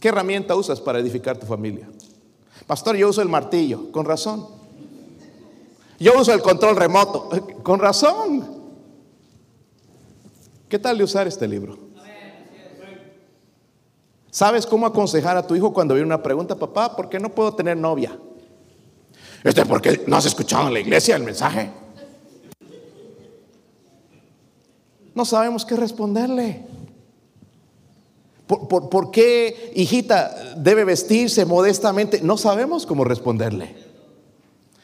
[0.00, 1.88] ¿Qué herramienta usas para edificar tu familia?
[2.66, 4.46] Pastor, yo uso el martillo, con razón.
[5.98, 7.30] Yo uso el control remoto,
[7.62, 8.62] con razón.
[10.68, 11.78] ¿Qué tal de usar este libro?
[14.32, 17.54] ¿Sabes cómo aconsejar a tu hijo cuando viene una pregunta, papá, ¿por qué no puedo
[17.54, 18.18] tener novia?
[19.44, 21.70] Este es porque no has escuchado en la iglesia el mensaje.
[25.14, 26.64] No sabemos qué responderle.
[28.46, 32.22] ¿Por, qué, hijita, debe vestirse modestamente?
[32.22, 33.76] No sabemos cómo responderle.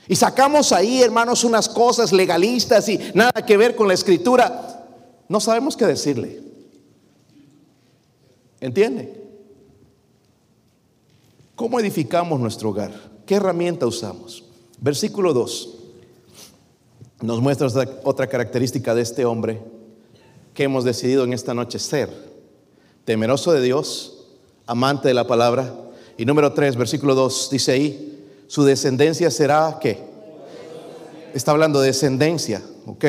[0.09, 4.85] Y sacamos ahí, hermanos, unas cosas legalistas y nada que ver con la escritura.
[5.27, 6.43] No sabemos qué decirle.
[8.61, 9.18] ¿Entiende?
[11.59, 12.93] ¿Cómo edificamos nuestro hogar?
[13.27, 14.45] ¿Qué herramienta usamos?
[14.81, 15.75] Versículo 2
[17.21, 17.67] nos muestra
[18.05, 19.61] otra característica de este hombre
[20.55, 22.11] que hemos decidido en esta noche ser
[23.05, 24.29] temeroso de Dios,
[24.69, 25.75] amante de la palabra.
[26.17, 29.99] Y número 3, versículo 2, dice ahí, su descendencia será qué?
[31.35, 33.05] Está hablando de descendencia, ¿ok?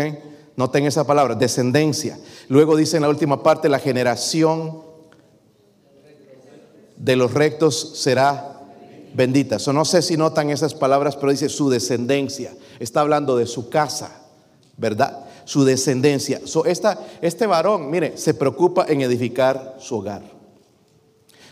[0.55, 2.17] Noten esa palabra, descendencia.
[2.47, 4.88] Luego dice en la última parte, la generación
[6.99, 8.61] de los rectos será
[9.15, 9.57] bendita.
[9.73, 12.53] no sé si notan esas palabras, pero dice su descendencia.
[12.79, 14.21] Está hablando de su casa,
[14.77, 15.25] ¿verdad?
[15.49, 16.41] su descendencia.
[16.45, 20.21] So, esta, este varón, mire, se preocupa en edificar su hogar.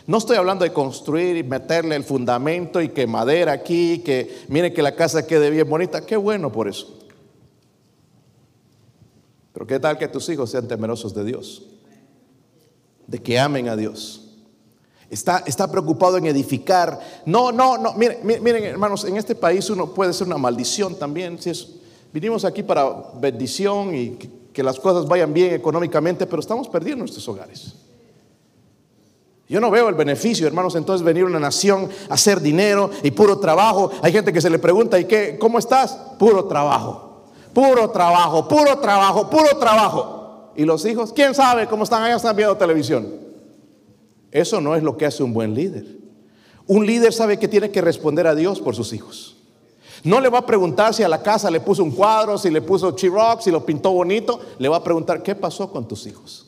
[0.06, 4.72] No estoy hablando de construir y meterle el fundamento y que madera aquí, que mire
[4.72, 6.06] que la casa quede bien bonita.
[6.06, 6.96] Qué bueno por eso.
[9.52, 11.66] Pero qué tal que tus hijos sean temerosos de Dios,
[13.08, 14.27] de que amen a Dios.
[15.10, 16.98] Está, preocupado en edificar.
[17.24, 17.94] No, no, no.
[17.94, 21.68] Miren, miren, hermanos, en este país uno puede ser una maldición también si es
[22.12, 22.90] Vinimos aquí para
[23.20, 24.10] bendición y
[24.52, 27.74] que, las cosas vayan bien económicamente, pero estamos perdiendo nuestros hogares.
[29.48, 33.12] Yo no veo el beneficio, hermanos, entonces venir a una nación a hacer dinero y
[33.12, 33.92] puro trabajo.
[34.02, 35.38] Hay gente que se le pregunta, ¿y qué?
[35.38, 35.92] ¿Cómo estás?
[36.18, 37.08] Puro trabajo
[37.54, 40.52] Puro trabajo, puro trabajo, puro trabajo.
[40.56, 41.12] ¿Y los hijos?
[41.12, 42.16] ¿Quién sabe cómo están allá?
[42.16, 43.27] Están viendo televisión.
[44.30, 45.86] Eso no es lo que hace un buen líder.
[46.66, 49.36] Un líder sabe que tiene que responder a Dios por sus hijos.
[50.04, 52.62] No le va a preguntar si a la casa le puso un cuadro, si le
[52.62, 54.38] puso chirox, si lo pintó bonito.
[54.58, 56.46] Le va a preguntar, ¿qué pasó con tus hijos?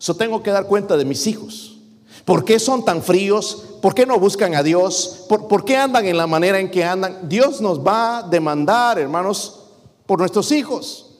[0.00, 1.78] Yo tengo que dar cuenta de mis hijos.
[2.24, 3.64] ¿Por qué son tan fríos?
[3.80, 5.26] ¿Por qué no buscan a Dios?
[5.28, 7.28] ¿Por, ¿Por, qué andan en la manera en que andan?
[7.28, 9.60] Dios nos va a demandar, hermanos,
[10.06, 11.18] por nuestros hijos.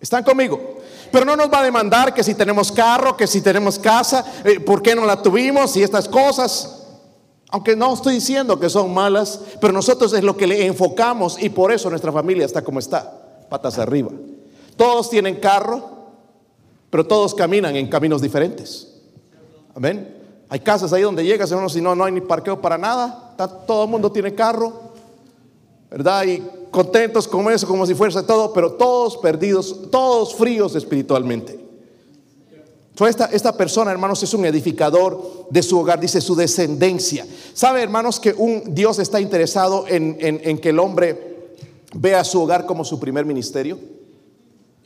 [0.00, 0.81] ¿Están conmigo?
[1.12, 4.58] Pero no nos va a demandar que si tenemos carro, que si tenemos casa, eh,
[4.58, 5.76] ¿por qué no la tuvimos?
[5.76, 6.78] Y estas cosas.
[7.50, 11.50] Aunque no estoy diciendo que son malas, pero nosotros es lo que le enfocamos y
[11.50, 14.08] por eso nuestra familia está como está, patas arriba.
[14.74, 15.82] Todos tienen carro,
[16.88, 18.88] pero todos caminan en caminos diferentes.
[19.74, 20.16] Amén.
[20.48, 23.34] Hay casas ahí donde llegas, hermano, si no, no hay ni parqueo para nada.
[23.66, 24.72] todo el mundo tiene carro,
[25.90, 26.24] ¿verdad?
[26.24, 31.60] Y contentos como eso, como si fuese todo, pero todos perdidos, todos fríos espiritualmente.
[33.08, 37.26] Esta, esta, persona, hermanos, es un edificador de su hogar, dice su descendencia.
[37.52, 41.56] ¿Sabe, hermanos, que un Dios está interesado en, en, que el hombre
[41.94, 43.78] vea su hogar como su primer ministerio?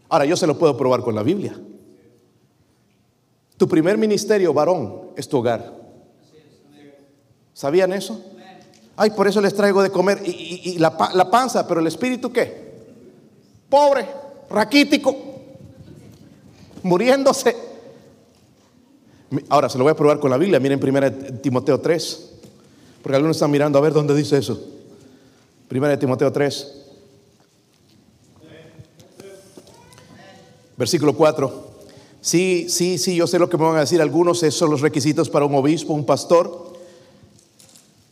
[0.09, 1.61] Ahora, yo se lo puedo probar con la Biblia.
[3.59, 5.75] Tu primer ministerio, varón, es tu hogar.
[7.53, 8.22] ¿Sabían eso?
[8.96, 10.22] Ay, por eso les traigo de comer.
[10.24, 10.96] Y, la,
[11.30, 12.66] panza, pero el espíritu, ¿qué?
[13.68, 14.06] Pobre,
[14.48, 15.14] raquítico,
[16.82, 17.54] muriéndose.
[19.48, 20.59] Ahora se lo voy a probar con la Biblia.
[20.61, 22.30] Miren 1 Timoteo 3.
[23.02, 24.59] Porque algunos están mirando a ver dónde dice eso.
[25.70, 26.72] 1 Timoteo 3.
[30.76, 31.66] Versículo 4.
[32.20, 34.42] Sí, sí, sí, yo sé lo que me van a decir algunos.
[34.42, 36.65] Esos son los requisitos para un obispo, un pastor.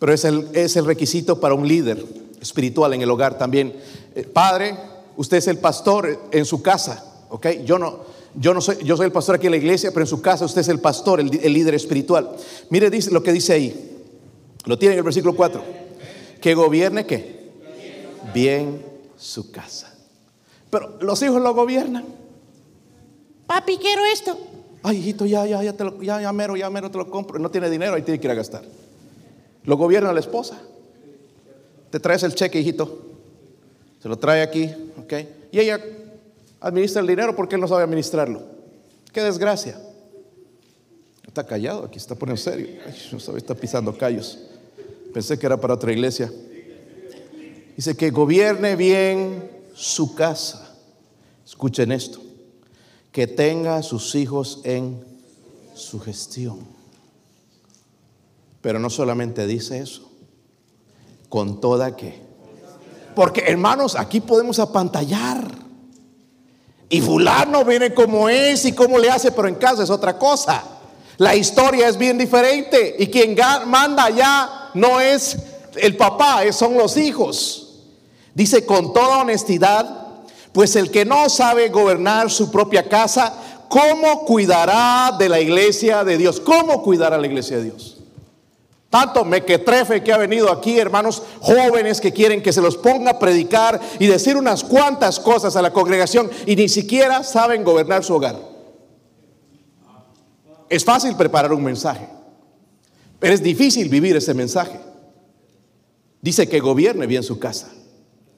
[0.05, 2.05] Pero es el, es el requisito para un líder
[2.39, 3.75] espiritual en el hogar también.
[4.15, 4.77] Eh, padre,
[5.17, 7.25] usted es el pastor en su casa.
[7.31, 7.47] ¿Ok?
[7.65, 8.01] Yo no,
[8.35, 10.45] yo no soy, yo soy el pastor aquí en la iglesia, pero en su casa
[10.45, 12.37] usted es el pastor, el, líder espiritual.
[12.69, 14.03] Mire dice, lo que dice ahí.
[14.67, 15.65] Lo tiene en el versículo 4.
[16.39, 17.53] Que gobierne qué?
[18.35, 18.85] Bien
[19.17, 19.91] su casa.
[20.69, 22.05] Pero los hijos lo gobiernan.
[23.47, 24.39] Papi, quiero esto.
[24.83, 27.39] Ay, hijito, ya, ya, ya, te lo, ya, ya mero, ya mero te lo compro.
[27.39, 28.65] No tiene dinero, ahí tiene que ir a gastar.
[29.65, 30.61] Lo gobierna la esposa.
[31.91, 33.03] Te traes el cheque, hijito.
[34.03, 35.13] Se lo trae aquí, ¿ok?
[35.53, 35.81] Y ella
[36.61, 38.43] administra el dinero porque él no sabe administrarlo.
[39.13, 39.81] Qué desgracia.
[41.27, 42.69] Está callado, aquí está poniendo serio.
[43.13, 44.39] no sabe, está pisando callos.
[45.13, 46.31] Pensé que era para otra iglesia.
[47.77, 50.77] Dice que gobierne bien su casa.
[51.45, 52.21] Escuchen esto.
[53.13, 55.03] Que tenga a sus hijos en
[55.75, 56.84] su gestión.
[58.65, 60.11] Pero no solamente dice eso.
[61.29, 62.19] Con toda que.
[63.15, 65.47] Porque hermanos, aquí podemos apantallar.
[66.89, 70.65] Y fulano viene como es y cómo le hace, pero en casa es otra cosa.
[71.19, 75.37] La historia es bien diferente y quien manda allá no es
[75.77, 77.83] el papá, son los hijos.
[78.33, 83.35] Dice con toda honestidad, pues el que no sabe gobernar su propia casa,
[83.69, 86.41] ¿cómo cuidará de la iglesia de Dios?
[86.41, 87.94] ¿Cómo cuidará la iglesia de Dios?
[88.95, 93.19] Tanto mequetrefe que ha venido aquí, hermanos jóvenes que quieren que se los ponga a
[93.19, 98.15] predicar y decir unas cuantas cosas a la congregación y ni siquiera saben gobernar su
[98.15, 98.39] hogar.
[100.69, 102.09] Es fácil preparar un mensaje,
[103.19, 104.79] pero es difícil vivir ese mensaje.
[106.23, 107.73] Dice que gobierne bien su casa.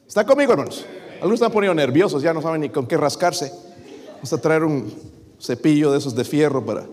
[0.08, 0.86] ¿Está conmigo, hermanos?
[1.16, 3.52] Algunos están poniendo nerviosos, ya no saben ni con qué rascarse.
[4.14, 4.90] Vamos a traer un
[5.38, 6.86] cepillo de esos de fierro para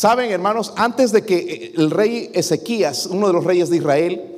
[0.00, 4.34] Saben, hermanos, antes de que eh, el rey Ezequías, uno de los reyes de Israel,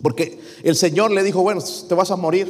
[0.00, 2.46] porque el Señor le dijo, bueno, te vas a morir.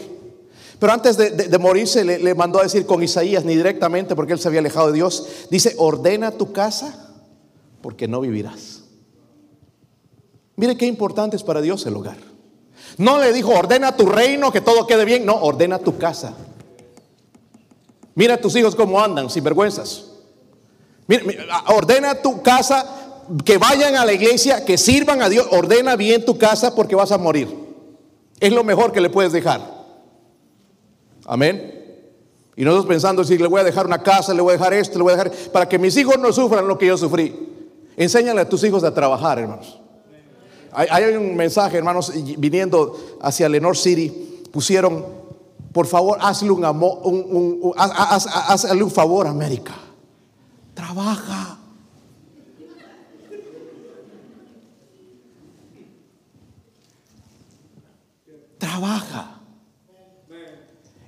[0.78, 4.38] Pero antes de, morirse le, le, mandó a decir con Isaías, ni directamente porque él
[4.38, 7.14] se había alejado de Dios, dice, ordena tu casa
[7.80, 8.82] porque no vivirás.
[10.56, 12.18] Mire qué importante es para Dios el hogar.
[12.98, 15.24] No le dijo, ordena tu reino, que todo quede bien.
[15.24, 16.34] No, ordena tu casa.
[18.14, 20.15] Mira a tus hijos cómo andan, sin vergüenzas.
[21.68, 22.84] Ordena tu casa,
[23.44, 25.46] que vayan a la iglesia, que sirvan a Dios.
[25.50, 27.48] Ordena bien tu casa porque vas a morir.
[28.40, 29.60] Es lo mejor que le puedes dejar.
[31.24, 31.72] Amén.
[32.56, 34.98] Y nosotros pensando si le voy a dejar una casa, le voy a dejar esto,
[34.98, 37.34] le voy a dejar para que mis hijos no sufran lo que yo sufrí.
[37.96, 39.80] Enséñale a tus hijos a trabajar, hermanos.
[40.72, 45.06] Hay, un mensaje, hermanos, viniendo hacia Lenore City, pusieron,
[45.72, 47.00] por favor, hazle un, amor,
[47.76, 49.74] hazle un favor a América
[50.76, 51.58] trabaja.
[58.58, 59.40] trabaja.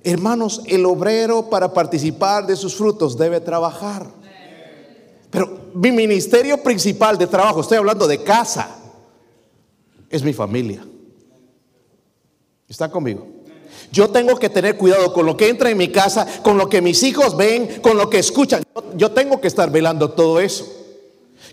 [0.03, 4.07] Hermanos, el obrero para participar de sus frutos debe trabajar.
[5.29, 8.75] Pero mi ministerio principal de trabajo, estoy hablando de casa,
[10.09, 10.85] es mi familia.
[12.67, 13.27] ¿Está conmigo?
[13.91, 16.81] Yo tengo que tener cuidado con lo que entra en mi casa, con lo que
[16.81, 18.63] mis hijos ven, con lo que escuchan.
[18.95, 20.65] Yo tengo que estar velando todo eso.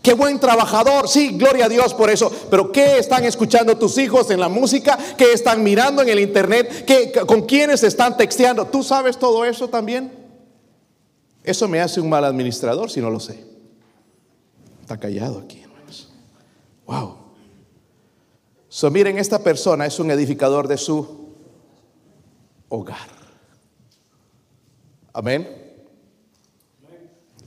[0.02, 2.30] Qué buen trabajador, sí, gloria a Dios por eso.
[2.50, 4.98] Pero ¿qué están escuchando tus hijos en la música?
[5.16, 6.84] ¿Qué están mirando en el internet?
[6.86, 8.66] ¿Qué, ¿Con quiénes están texteando?
[8.66, 10.12] ¿Tú sabes todo eso también?
[11.42, 13.44] Eso me hace un mal administrador si no lo sé.
[14.82, 16.08] Está callado aquí, hermanos.
[16.86, 17.16] Wow.
[18.68, 21.25] So, miren, esta persona es un edificador de su
[22.68, 23.08] hogar.
[25.12, 25.66] Amén.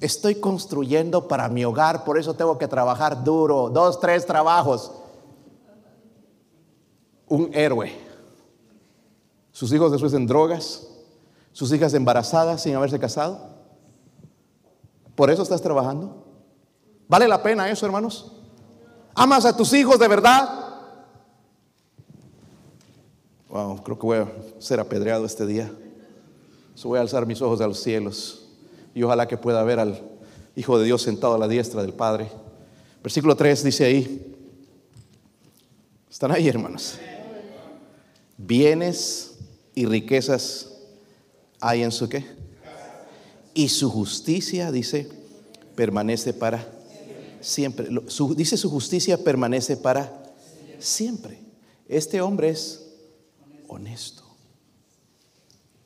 [0.02, 4.92] Estoy construyendo para mi hogar, por eso tengo que trabajar duro, dos, tres trabajos.
[7.28, 7.92] Un héroe.
[9.52, 10.88] Sus hijos después en drogas,
[11.52, 13.60] sus hijas embarazadas sin haberse casado.
[15.16, 16.26] ¿Por eso estás trabajando?
[17.10, 18.32] ¿Vale la pena eso, hermanos?
[19.16, 20.69] ¿Amas a tus hijos de verdad?
[23.50, 25.72] Wow, creo que voy a ser apedreado este día.
[26.84, 28.47] voy a alzar mis ojos a los cielos
[28.93, 30.02] y ojalá que pueda ver al
[30.56, 32.30] Hijo de Dios sentado a la diestra del Padre.
[33.02, 34.36] Versículo 3 dice ahí,
[36.10, 37.00] están ahí hermanos,
[38.38, 39.38] bienes
[39.74, 40.74] y riquezas
[41.62, 42.26] hay en su qué?
[43.54, 45.10] Y su justicia, dice,
[45.76, 46.68] permanece para
[47.41, 47.88] siempre.
[48.36, 50.24] dice su justicia permanece para
[50.78, 51.39] siempre.
[51.88, 52.89] Este hombre es
[53.70, 54.24] honesto.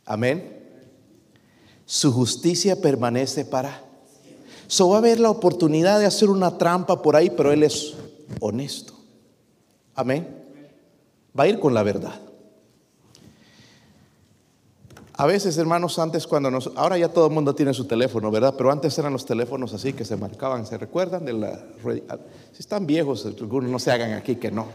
[0.06, 0.64] Amén
[1.86, 3.82] su justicia permanece para.
[4.68, 7.94] So va a haber la oportunidad de hacer una trampa por ahí, pero él es
[8.40, 8.94] honesto.
[9.94, 10.44] Amén.
[11.38, 12.20] Va a ir con la verdad.
[15.16, 18.56] A veces, hermanos, antes cuando nos, ahora ya todo el mundo tiene su teléfono, ¿verdad?
[18.58, 22.18] Pero antes eran los teléfonos así que se marcaban, ¿se recuerdan de la ruedita?
[22.54, 24.66] Si están viejos, algunos no se hagan aquí que no.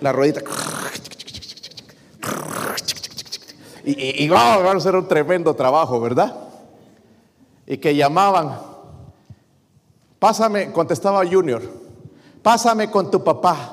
[0.00, 0.42] La ruedita.
[3.84, 6.46] Y, y, va a ser un tremendo trabajo, ¿verdad?
[7.66, 8.58] y que llamaban,
[10.18, 11.62] pásame, contestaba Junior,
[12.42, 13.72] pásame con tu papá.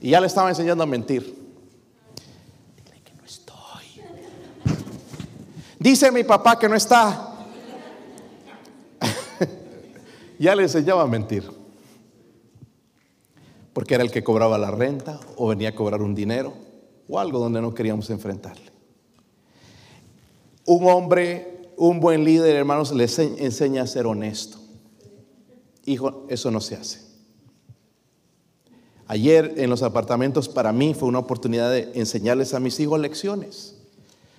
[0.00, 1.36] Y ya le estaba enseñando a mentir.
[3.04, 4.02] Que no estoy.
[5.78, 7.34] Dice mi papá que no está.
[10.38, 11.50] ya le enseñaba a mentir.
[13.72, 16.54] Porque era el que cobraba la renta o venía a cobrar un dinero
[17.08, 18.70] o algo donde no queríamos enfrentarle.
[20.66, 24.58] Un hombre un buen líder, hermanos, le enseña a ser honesto.
[25.86, 26.98] Hijo, eso no se hace.
[29.06, 33.76] Ayer en los apartamentos para mí fue una oportunidad de enseñarles a mis hijos lecciones,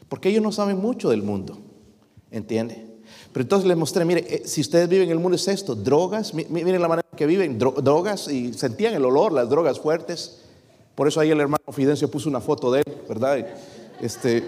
[0.10, 1.58] porque ellos no saben mucho del mundo,
[2.30, 2.86] ¿entiende?
[3.32, 6.34] Pero entonces les mostré, mire, eh, si ustedes viven en el mundo es esto, drogas,
[6.34, 10.42] miren la manera que viven, drogas y sentían el olor, las drogas fuertes.
[11.00, 13.38] Por eso ahí el hermano Fidencio puso una foto de él, ¿verdad?
[14.02, 14.44] Este,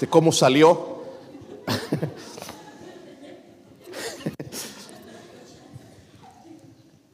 [0.00, 1.02] de cómo salió.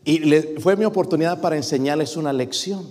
[0.05, 0.21] y
[0.61, 2.87] fue mi oportunidad para enseñarles una lección.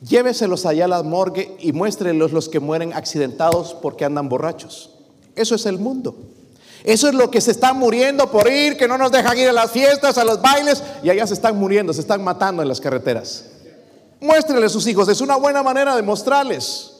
[0.00, 4.94] Lléveselos allá a la morgue y muéstrenlos los que mueren accidentados porque andan borrachos.
[5.36, 6.16] Eso es el mundo.
[6.84, 9.52] Eso es lo que se están muriendo por ir, que no nos dejan ir a
[9.52, 12.80] las fiestas, a los bailes, y allá se están muriendo, se están matando en las
[12.80, 13.49] carreteras.
[14.20, 16.92] Muéstrenle a sus hijos, es una buena manera de mostrarles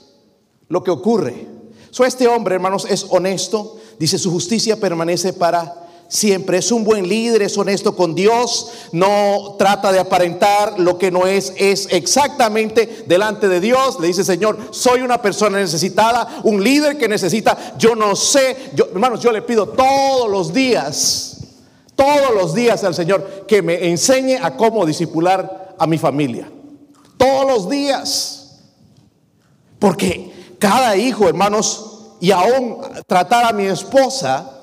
[0.68, 1.46] lo que ocurre.
[1.90, 3.76] So, este hombre, hermanos, es honesto.
[3.98, 5.74] Dice, su justicia permanece para
[6.08, 6.58] siempre.
[6.58, 8.70] Es un buen líder, es honesto con Dios.
[8.92, 11.52] No trata de aparentar lo que no es.
[11.56, 13.98] Es exactamente delante de Dios.
[14.00, 17.74] Le dice, Señor, soy una persona necesitada, un líder que necesita.
[17.76, 21.38] Yo no sé, yo, hermanos, yo le pido todos los días,
[21.96, 26.50] todos los días al Señor que me enseñe a cómo disipular a mi familia.
[27.50, 28.60] Los días.
[29.80, 32.78] Porque cada hijo, hermanos, y aún
[33.08, 34.58] tratar a mi esposa,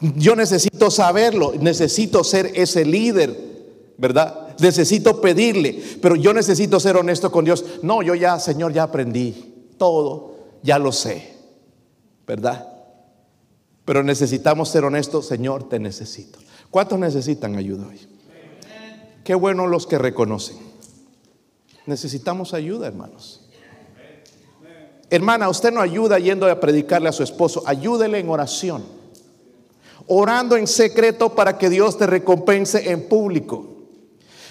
[0.00, 4.56] yo necesito saberlo, necesito ser ese líder, ¿verdad?
[4.60, 7.64] Necesito pedirle, pero yo necesito ser honesto con Dios.
[7.82, 11.34] No, yo ya, Señor, ya aprendí todo, ya lo sé,
[12.26, 12.66] ¿verdad?
[13.84, 16.38] Pero necesitamos ser honestos, Señor, te necesito.
[16.70, 18.00] ¿Cuántos necesitan ayuda hoy?
[19.22, 20.71] Qué bueno los que reconocen.
[21.86, 23.40] Necesitamos ayuda, hermanos.
[25.10, 28.82] Hermana, usted no ayuda yendo a predicarle a su esposo, ayúdele en oración.
[30.06, 33.68] Orando en secreto para que Dios te recompense en público.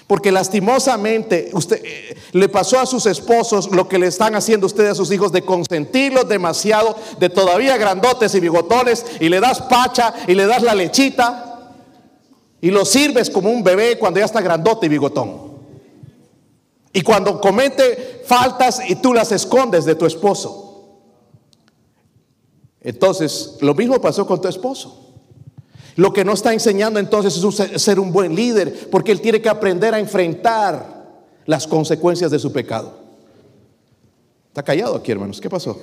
[0.06, 4.92] Porque lastimosamente usted eh, le pasó a sus esposos lo que le están haciendo ustedes
[4.92, 10.14] a sus hijos de consentirlos demasiado, de todavía grandotes y bigotones, y le das pacha
[10.28, 11.52] y le das la lechita
[12.60, 15.51] y lo sirves como un bebé cuando ya está grandote y bigotón.
[16.92, 20.62] Y cuando comete faltas y tú las escondes de tu esposo.
[22.80, 24.98] Entonces, lo mismo pasó con tu esposo.
[25.96, 29.48] Lo que no está enseñando entonces es ser un buen líder, porque él tiene que
[29.48, 31.02] aprender a enfrentar
[31.46, 32.94] las consecuencias de su pecado.
[34.48, 35.40] Está callado aquí, hermanos.
[35.40, 35.80] ¿Qué pasó?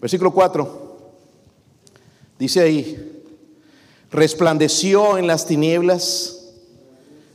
[0.00, 0.94] Versículo 4.
[2.38, 3.22] Dice ahí,
[4.10, 6.50] resplandeció en las tinieblas,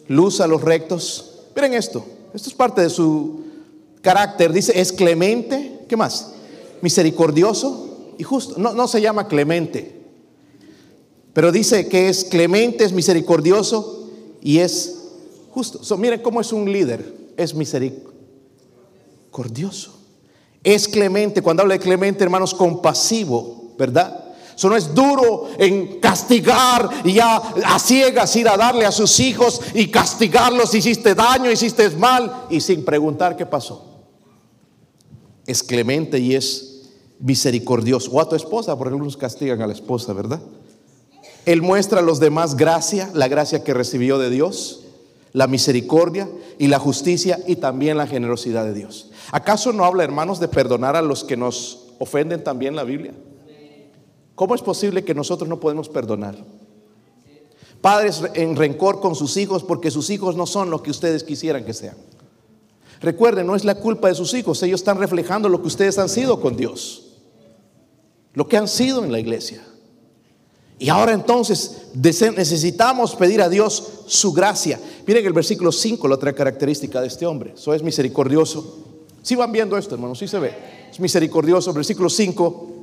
[0.07, 1.39] luz a los rectos.
[1.55, 3.41] Miren esto, esto es parte de su
[4.01, 4.51] carácter.
[4.53, 6.33] Dice, es clemente, ¿qué más?
[6.81, 8.55] Misericordioso y justo.
[8.57, 10.01] No, no se llama clemente,
[11.33, 14.09] pero dice que es clemente, es misericordioso
[14.41, 14.95] y es
[15.51, 15.97] justo.
[15.97, 19.95] miren cómo es un líder, es misericordioso.
[20.63, 24.28] Es clemente, cuando habla de clemente, hermanos, compasivo, ¿verdad?
[24.59, 29.17] Eso no es duro en castigar y ya a ciegas ir a darle a sus
[29.21, 30.75] hijos y castigarlos.
[30.75, 33.85] Hiciste daño, hiciste mal y sin preguntar qué pasó.
[35.45, 36.89] Es clemente y es
[37.19, 38.11] misericordioso.
[38.11, 40.41] O a tu esposa, porque algunos castigan a la esposa, ¿verdad?
[41.45, 44.81] Él muestra a los demás gracia, la gracia que recibió de Dios,
[45.31, 49.09] la misericordia y la justicia y también la generosidad de Dios.
[49.31, 53.13] ¿Acaso no habla, hermanos, de perdonar a los que nos ofenden también la Biblia?
[54.39, 56.33] ¿Cómo es posible que nosotros no podemos perdonar?
[57.81, 61.65] Padres en rencor con sus hijos porque sus hijos no son lo que ustedes quisieran
[61.65, 61.97] que sean.
[63.01, 66.07] Recuerden, no es la culpa de sus hijos, ellos están reflejando lo que ustedes han
[66.07, 67.17] sido con Dios,
[68.33, 69.61] lo que han sido en la iglesia.
[70.77, 74.79] Y ahora entonces necesitamos pedir a Dios su gracia.
[75.05, 77.55] Miren el versículo 5, la otra característica de este hombre.
[77.55, 78.85] Eso es misericordioso.
[79.21, 80.53] Si van viendo esto, hermanos, si se ve.
[80.89, 81.73] Es misericordioso.
[81.73, 82.78] Versículo 5.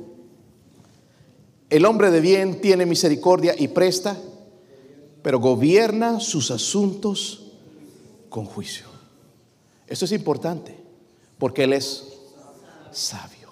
[1.69, 4.17] El hombre de bien tiene misericordia y presta,
[5.21, 7.51] pero gobierna sus asuntos
[8.29, 8.85] con juicio.
[9.87, 10.75] Esto es importante,
[11.37, 12.07] porque Él es
[12.91, 13.51] sabio.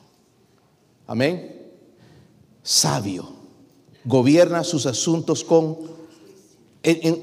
[1.08, 1.62] Amén.
[2.64, 3.36] Sabio
[4.06, 5.78] gobierna sus asuntos con...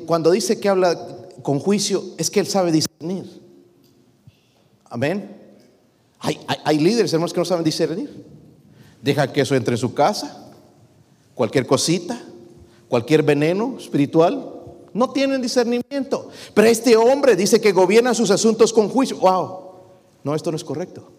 [0.06, 0.98] cuando dice que habla
[1.42, 3.40] con juicio, es que él sabe discernir.
[4.84, 5.38] Amén.
[6.18, 8.24] Hay, hay, líderes, hermanos, que no saben discernir.
[9.00, 10.41] Deja que eso entre en su casa,
[11.34, 12.20] cualquier cosita,
[12.88, 14.50] cualquier veneno espiritual.
[14.92, 16.28] No tienen discernimiento.
[16.52, 19.16] Pero este hombre dice que gobierna sus asuntos con juicio.
[19.18, 19.60] Wow.
[20.24, 21.10] No, esto no es correcto.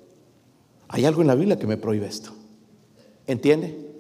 [0.88, 2.32] Hay algo en la Biblia que me prohíbe esto.
[3.26, 3.94] ¿Entiende?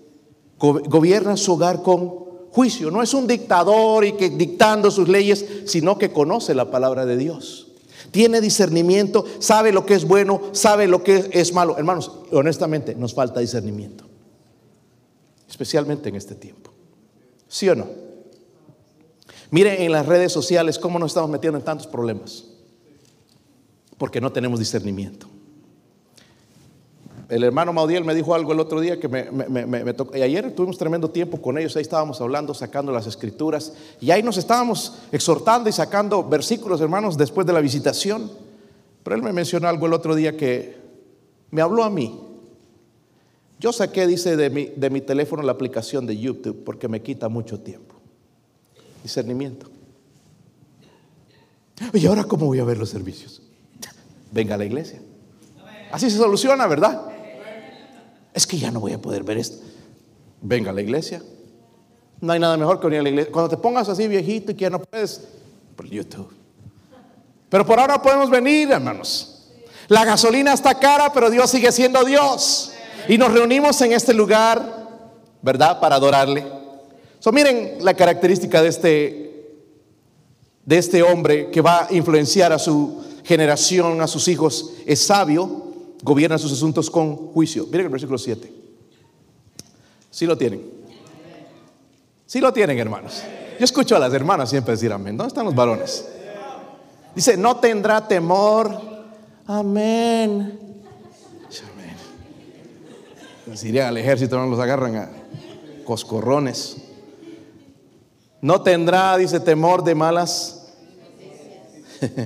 [0.60, 2.90] gobierna su hogar con juicio.
[2.92, 7.18] No es un dictador y que dictando sus leyes, sino que conoce la palabra de
[7.18, 7.68] Dios.
[8.12, 11.78] Tiene discernimiento, sabe lo que es bueno, sabe lo que es malo.
[11.78, 14.06] Hermanos, honestamente, nos falta discernimiento.
[15.54, 16.72] Especialmente en este tiempo.
[17.48, 17.86] ¿Sí o no?
[19.52, 22.46] Miren en las redes sociales cómo nos estamos metiendo en tantos problemas.
[24.00, 25.28] Porque no tenemos discernimiento.
[27.30, 30.18] El hermano Maudiel me dijo algo el otro día que me, tocó.
[30.18, 31.76] Y ayer tuvimos tremendo tiempo con ellos.
[31.76, 33.74] Ahí estábamos hablando, sacando las escrituras.
[34.02, 38.32] Y ahí nos estábamos exhortando y sacando versículos, hermanos, después de la visitación.
[39.04, 40.82] Pero él me mencionó algo el otro día que
[41.52, 42.23] me habló a mí.
[43.64, 47.30] Yo saqué, dice, de mi, de mi teléfono la aplicación de YouTube porque me quita
[47.30, 47.96] mucho tiempo.
[49.02, 49.68] Discernimiento.
[51.94, 53.42] ¿Y ahora cómo voy a ver los servicios?
[54.34, 55.02] Venga a la iglesia.
[55.94, 57.04] Así se soluciona, ¿verdad?
[58.34, 59.64] Es que ya no voy a poder ver esto.
[60.42, 61.24] Venga a la iglesia.
[62.20, 63.32] No hay nada mejor que venir a la iglesia.
[63.32, 65.22] Cuando te pongas así viejito y que ya no puedes,
[65.78, 66.34] por YouTube.
[67.48, 69.54] Pero por ahora podemos venir, hermanos.
[69.88, 72.73] La gasolina está cara, pero Dios sigue siendo Dios.
[73.08, 74.88] Y nos reunimos en este lugar,
[75.42, 75.80] ¿verdad?
[75.80, 76.46] Para adorarle.
[77.20, 79.58] So, miren la característica de este,
[80.66, 84.74] de este hombre que va a influenciar a su generación, a sus hijos.
[84.86, 87.66] Es sabio, gobierna sus asuntos con juicio.
[87.68, 88.52] Miren el versículo 7.
[90.10, 90.64] Sí lo tienen.
[92.26, 93.24] Sí lo tienen, hermanos.
[93.60, 95.18] Yo escucho a las hermanas siempre decir amén.
[95.18, 96.06] ¿Dónde están los varones?
[97.16, 98.80] Dice, no tendrá temor.
[99.46, 100.73] Amén.
[103.56, 105.10] Si irían al ejército, no los agarran a
[105.86, 106.78] coscorrones.
[108.42, 110.74] No tendrá, dice, temor de malas.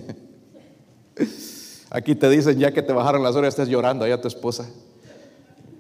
[1.90, 4.70] Aquí te dicen, ya que te bajaron las horas, estás llorando allá tu esposa.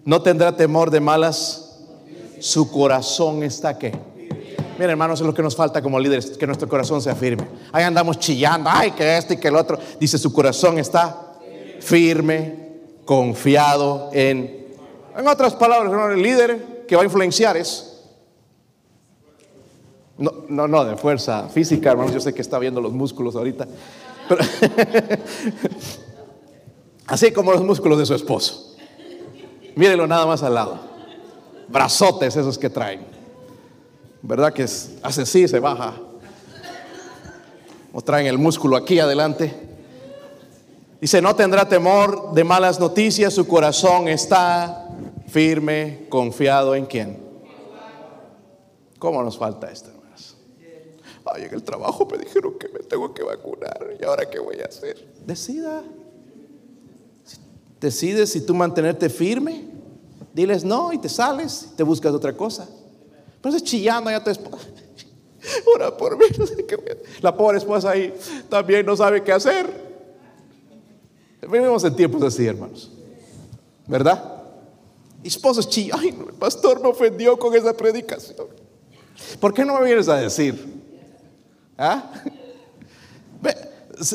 [0.05, 1.63] No tendrá temor de malas.
[2.39, 3.93] Su corazón está que
[4.77, 7.47] Miren, hermanos, es lo que nos falta como líderes, que nuestro corazón sea firme.
[7.71, 9.79] Ahí andamos chillando, ay, que este y que el otro.
[9.99, 11.33] Dice, su corazón está
[11.79, 12.53] firme,
[13.03, 14.56] confiado en...
[15.17, 17.95] En otras palabras, el líder que va a influenciar es...
[20.17, 23.67] No, no, no, de fuerza física, hermanos, yo sé que está viendo los músculos ahorita.
[27.07, 28.75] Así como los músculos de su esposo.
[29.75, 30.79] Mírenlo nada más al lado.
[31.67, 33.17] Brazotes esos que traen.
[34.21, 34.53] ¿verdad?
[34.53, 35.93] Que hace así, se baja.
[37.93, 39.66] O traen el músculo aquí adelante.
[40.99, 44.87] Dice, no tendrá temor de malas noticias, su corazón está
[45.27, 47.19] firme, confiado en quién.
[48.97, 50.37] ¿Cómo nos falta esto, hermanos?
[51.25, 53.95] Ay, en el trabajo me dijeron que me tengo que vacunar.
[53.99, 55.07] ¿Y ahora qué voy a hacer?
[55.25, 55.83] Decida.
[57.79, 59.65] Decides si tú mantenerte firme.
[60.33, 62.67] Diles no y te sales, te buscas otra cosa.
[63.35, 64.67] Entonces chillando ya tu esposa.
[65.75, 66.25] Ora por mí.
[67.21, 68.13] La pobre esposa ahí
[68.49, 69.86] también no sabe qué hacer.
[71.41, 72.91] Vivimos en tiempos así, hermanos.
[73.85, 74.43] ¿Verdad?
[75.23, 75.99] Y esposos chillan.
[75.99, 78.47] Ay, el pastor me ofendió con esa predicación.
[79.39, 80.83] ¿Por qué no me vienes a decir?
[81.77, 82.11] ¿Ah?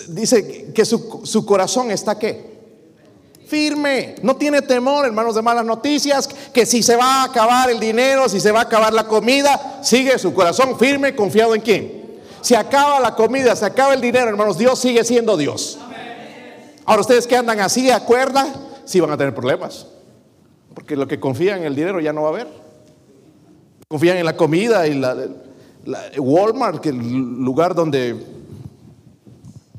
[0.08, 2.52] Dice que su, su corazón está qué?
[3.52, 7.78] firme, no tiene temor, hermanos, de malas noticias, que si se va a acabar el
[7.78, 12.02] dinero, si se va a acabar la comida, sigue su corazón firme, confiado en quién.
[12.40, 15.78] Si acaba la comida, se acaba el dinero, hermanos, Dios sigue siendo Dios.
[16.84, 18.46] Ahora ustedes que andan así, acuerda,
[18.84, 19.86] sí van a tener problemas.
[20.74, 22.48] Porque lo que confían en el dinero ya no va a haber.
[23.88, 25.16] Confían en la comida y la,
[26.16, 28.16] Walmart, que el lugar donde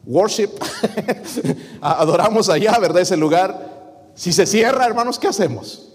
[0.05, 0.49] worship,
[1.81, 3.01] adoramos allá, ¿verdad?
[3.01, 3.71] Ese lugar.
[4.15, 5.89] Si se cierra, hermanos, ¿qué hacemos?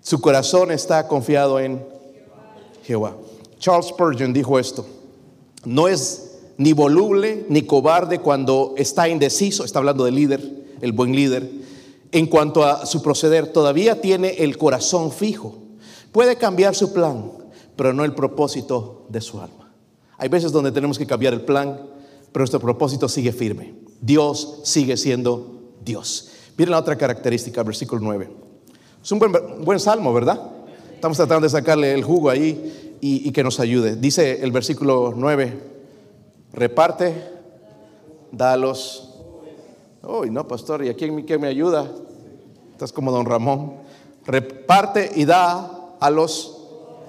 [0.00, 1.82] Su corazón está confiado en
[2.82, 3.16] Jehová.
[3.58, 4.84] Charles Spurgeon dijo esto,
[5.64, 6.23] no es
[6.56, 11.50] ni voluble ni cobarde cuando está indeciso, está hablando del líder, el buen líder,
[12.12, 15.58] en cuanto a su proceder, todavía tiene el corazón fijo.
[16.12, 17.32] Puede cambiar su plan,
[17.74, 19.72] pero no el propósito de su alma.
[20.16, 21.80] Hay veces donde tenemos que cambiar el plan,
[22.30, 23.74] pero nuestro propósito sigue firme.
[24.00, 26.30] Dios sigue siendo Dios.
[26.56, 28.30] Miren la otra característica, versículo 9.
[29.02, 30.40] Es un buen, salmo, ¿verdad?
[30.94, 33.96] Estamos tratando de sacarle el jugo ahí y, que nos ayude.
[33.96, 35.73] Dice el versículo 9,
[36.54, 37.14] reparte,
[38.32, 39.10] dalos.
[40.02, 41.90] Uy, no, pastor, ¿y a quién, quién me ayuda?
[42.72, 43.76] Estás como don Ramón.
[44.26, 46.60] Reparte y da a los...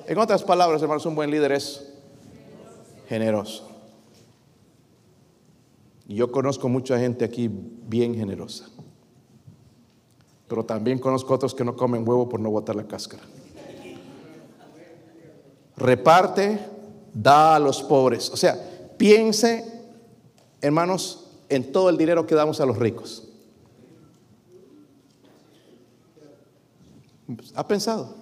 [0.07, 1.93] En otras palabras, hermanos, un buen líder es
[3.07, 3.67] generoso.
[6.07, 8.65] Y yo conozco mucha gente aquí bien generosa.
[10.47, 13.23] Pero también conozco otros que no comen huevo por no botar la cáscara.
[15.75, 16.59] Reparte,
[17.13, 18.29] da a los pobres.
[18.29, 19.83] O sea, piense,
[20.61, 23.23] hermanos, en todo el dinero que damos a los ricos.
[27.55, 28.15] ¿Ha pensado?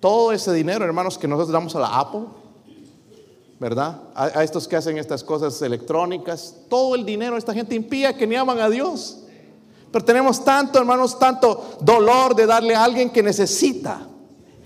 [0.00, 2.26] Todo ese dinero, hermanos, que nosotros damos a la Apple,
[3.58, 4.02] ¿verdad?
[4.14, 8.36] A, estos que hacen estas cosas electrónicas, todo el dinero, esta gente impía que ni
[8.36, 9.20] aman a Dios.
[9.90, 14.06] Pero tenemos tanto, hermanos, tanto dolor de darle a alguien que necesita,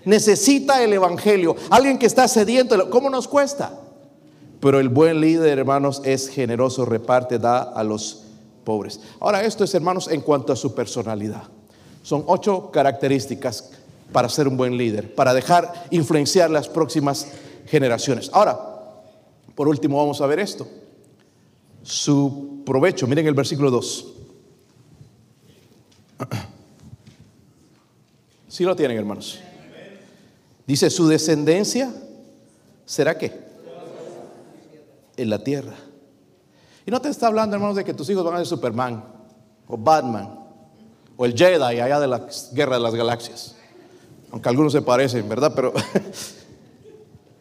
[0.05, 2.91] necesita el Evangelio, alguien que está sediento.
[2.91, 3.88] ¿Cómo nos cuesta?
[4.61, 8.24] Pero el buen líder, hermanos, es generoso, reparte, da a los
[8.64, 9.00] pobres.
[9.20, 11.44] Ahora, esto es, hermanos, en cuanto a su personalidad.
[12.02, 13.70] Son ocho características
[14.12, 17.28] para ser un buen líder, para dejar influenciar las próximas
[17.66, 18.30] generaciones.
[18.32, 18.59] Ahora,
[19.54, 20.66] por último, vamos a ver esto.
[21.82, 24.06] Su provecho, miren el versículo 2.
[28.48, 29.38] Si lo tienen, hermanos.
[30.66, 31.92] Dice, su descendencia
[32.84, 33.47] será qué?
[35.19, 35.75] En la tierra.
[36.87, 39.05] Y no te está hablando, hermanos, de que tus hijos van a ser Superman
[39.66, 40.39] o Batman
[41.16, 43.57] o el Jedi allá de la guerra de las galaxias.
[44.31, 45.53] Aunque algunos se parecen, ¿verdad?
[45.55, 45.75] Pero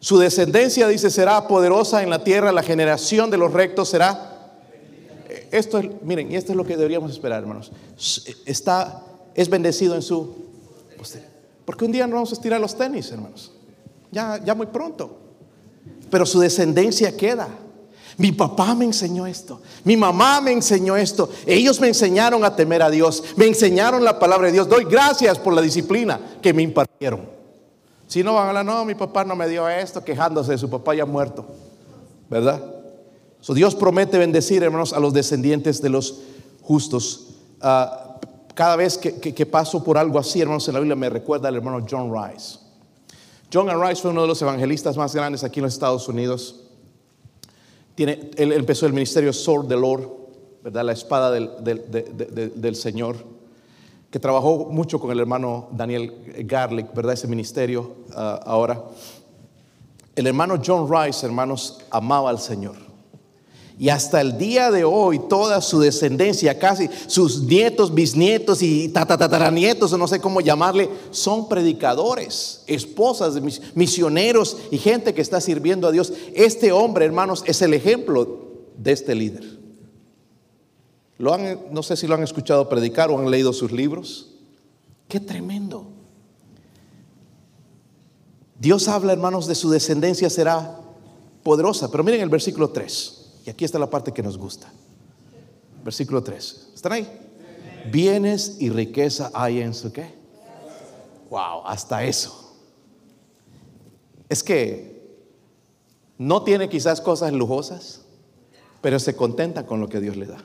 [0.00, 4.34] Su descendencia, dice, será poderosa en la tierra, la generación de los rectos será...
[5.50, 7.72] Esto es, miren, y esto es lo que deberíamos esperar, hermanos.
[8.46, 9.02] Está,
[9.34, 10.46] es bendecido en su...
[11.64, 13.52] Porque un día no vamos a estirar los tenis, hermanos.
[14.10, 15.18] Ya, ya muy pronto.
[16.10, 17.48] Pero su descendencia queda.
[18.18, 19.62] Mi papá me enseñó esto.
[19.84, 21.30] Mi mamá me enseñó esto.
[21.46, 23.22] Ellos me enseñaron a temer a Dios.
[23.36, 24.68] Me enseñaron la palabra de Dios.
[24.68, 27.20] Doy gracias por la disciplina que me impartieron.
[28.08, 30.68] Si no van a hablar, no, mi papá no me dio esto, quejándose de su
[30.68, 31.46] papá ya muerto.
[32.28, 32.60] ¿Verdad?
[33.54, 36.20] Dios promete bendecir, hermanos, a los descendientes de los
[36.60, 37.28] justos.
[37.60, 38.18] Ah,
[38.54, 41.86] cada vez que, paso por algo así, hermanos, en la Biblia me recuerda al hermano
[41.88, 42.58] John Rice.
[43.52, 46.67] John Rice fue uno de los evangelistas más grandes aquí en los Estados Unidos.
[47.98, 50.08] Tiene, él empezó el ministerio Sword the Lord,
[50.62, 50.84] ¿verdad?
[50.84, 51.50] la espada del,
[52.54, 53.16] del, Señor,
[54.08, 57.14] que trabajó mucho con el hermano Daniel Garlic, ¿verdad?
[57.14, 58.84] ese ministerio ah, ahora.
[60.14, 62.76] El hermano John Rice, hermanos, amaba al Señor.
[63.78, 69.96] Y hasta el día de hoy, toda su descendencia, casi sus nietos, bisnietos y tataranietos,
[69.96, 73.40] no sé cómo llamarle, son predicadores, esposas
[73.76, 76.12] misioneros y gente que está sirviendo a Dios.
[76.34, 79.44] Este hombre, hermanos, es el ejemplo de este líder.
[81.18, 84.34] Lo han, no sé si lo han escuchado predicar o han leído sus libros.
[85.06, 85.86] Qué tremendo.
[88.58, 90.80] Dios habla, hermanos, de su descendencia será
[91.44, 91.88] poderosa.
[91.92, 93.17] Pero miren el versículo 3.
[93.48, 94.70] Y aquí está la parte que nos gusta.
[95.82, 96.72] Versículo 3.
[96.74, 97.08] ¿Están ahí?
[97.90, 100.12] Bienes y riqueza hay en su qué?
[101.30, 102.58] Wow, hasta eso.
[104.28, 105.16] Es que
[106.18, 108.02] no tiene quizás cosas lujosas,
[108.82, 110.44] pero se contenta con lo que Dios le da.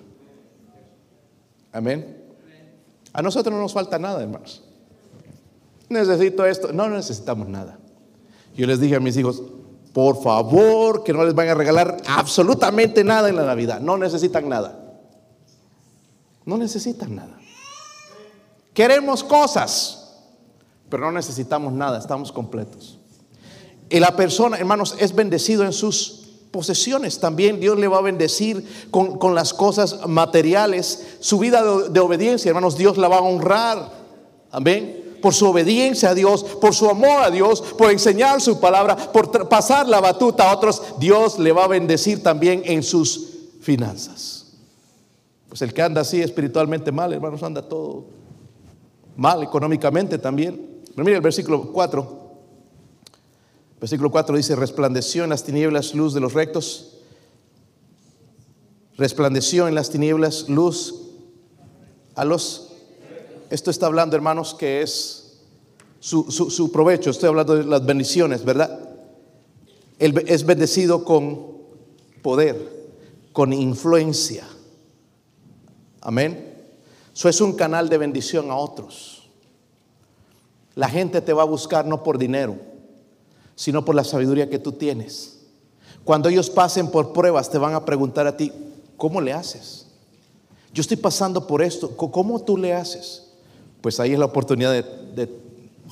[1.73, 2.23] Amén.
[3.11, 4.63] A nosotros no nos falta nada, hermanos.
[5.89, 6.71] Necesito esto.
[6.71, 7.77] No, no necesitamos nada.
[8.55, 9.43] Yo les dije a mis hijos,
[9.93, 13.79] por favor, que no les van a regalar absolutamente nada en la Navidad.
[13.79, 14.79] No necesitan nada.
[16.45, 17.39] No necesitan nada.
[18.73, 20.15] Queremos cosas,
[20.89, 21.99] pero no necesitamos nada.
[21.99, 22.97] Estamos completos.
[23.87, 27.19] Y la persona, hermanos, es bendecido en sus posesiones.
[27.19, 31.17] También Dios le va a bendecir con, las cosas materiales.
[31.19, 33.91] Su vida de, de obediencia, hermanos, Dios la va a honrar.
[34.49, 38.97] Amén por su obediencia a Dios, por su amor a Dios, por enseñar su palabra,
[38.97, 43.29] por pasar la batuta a otros, Dios le va a bendecir también en sus
[43.61, 44.57] finanzas.
[45.47, 48.03] Pues el que anda así espiritualmente mal, hermanos, anda todo
[49.15, 50.81] mal económicamente también.
[50.93, 52.23] Pero mire el versículo 4.
[53.79, 56.97] Versículo 4 dice, resplandeció en las tinieblas luz de los rectos.
[58.97, 60.95] Resplandeció en las tinieblas luz
[62.15, 62.72] a los
[63.53, 65.35] esto está hablando, hermanos, que es
[65.99, 67.11] su, provecho.
[67.11, 68.79] Estoy hablando de las bendiciones, ¿verdad?
[69.99, 71.59] Él es bendecido con
[72.23, 72.57] poder,
[73.31, 74.43] con influencia.
[76.01, 76.63] Amén.
[77.13, 79.29] Eso es un canal de bendición a otros.
[80.73, 82.57] La gente te va a buscar no por dinero,
[83.53, 85.41] sino por la sabiduría que tú tienes.
[86.03, 88.51] Cuando ellos pasen por pruebas, te van a preguntar a ti,
[88.97, 89.85] ¿cómo le haces?
[90.73, 93.29] Yo estoy pasando por esto, ¿cómo tú le haces?
[93.83, 94.85] Pues ahí es la oportunidad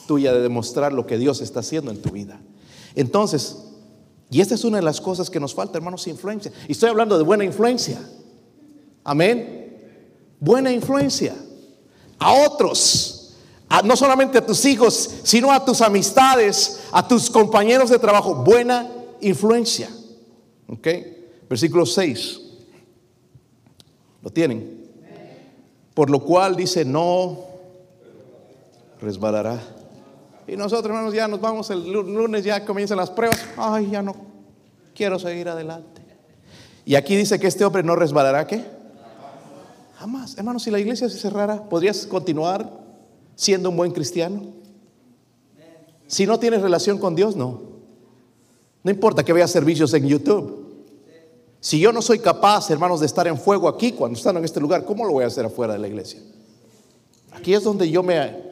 [0.07, 2.39] tuya de demostrar lo que Dios está haciendo en tu vida.
[2.95, 3.57] Entonces,
[4.29, 6.53] y esta es una de las cosas que nos falta, hermanos, influencia.
[6.69, 7.99] Y estoy hablando de buena influencia.
[9.03, 9.77] Amén.
[10.39, 11.35] Buena influencia.
[12.17, 13.35] A otros.
[13.83, 18.35] no solamente a tus hijos, sino a tus amistades, a tus compañeros de trabajo.
[18.35, 18.89] Buena
[19.19, 19.89] influencia.
[20.69, 20.87] ¿Ok?
[21.49, 22.39] Versículo 6.
[24.21, 24.79] ¿Lo tienen?
[25.93, 27.50] Por lo cual dice, no
[29.01, 29.59] resbalará.
[30.47, 33.39] Y nosotros, hermanos, ya nos vamos el lunes, ya comienzan las pruebas.
[33.57, 34.15] Ay, ya no
[34.95, 36.01] quiero seguir adelante.
[36.85, 38.63] Y aquí dice que este hombre no resbalará, ¿qué?
[39.97, 40.37] Jamás.
[40.37, 42.69] Hermanos, si la iglesia se cerrara, ¿podrías continuar
[43.35, 44.41] siendo un buen cristiano?
[46.07, 47.61] Si no tienes relación con Dios, no.
[48.83, 50.61] No importa que veas servicios en YouTube.
[51.59, 54.59] Si yo no soy capaz, hermanos, de estar en fuego aquí cuando están en este
[54.59, 56.19] lugar, ¿cómo lo voy a hacer afuera de la iglesia?
[57.31, 58.50] Aquí es donde yo me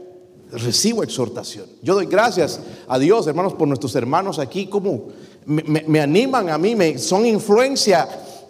[0.51, 1.65] recibo exhortación.
[1.81, 5.09] Yo doy gracias a Dios, hermanos, por nuestros hermanos aquí, como
[5.45, 8.07] me, animan a mí, me, son influencia,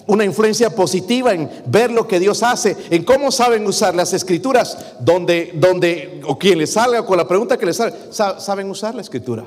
[0.07, 4.77] una influencia positiva en ver lo que Dios hace, en cómo saben usar las escrituras,
[4.99, 9.01] donde, donde o quien les salga con la pregunta que les salga, saben usar la
[9.01, 9.45] escritura.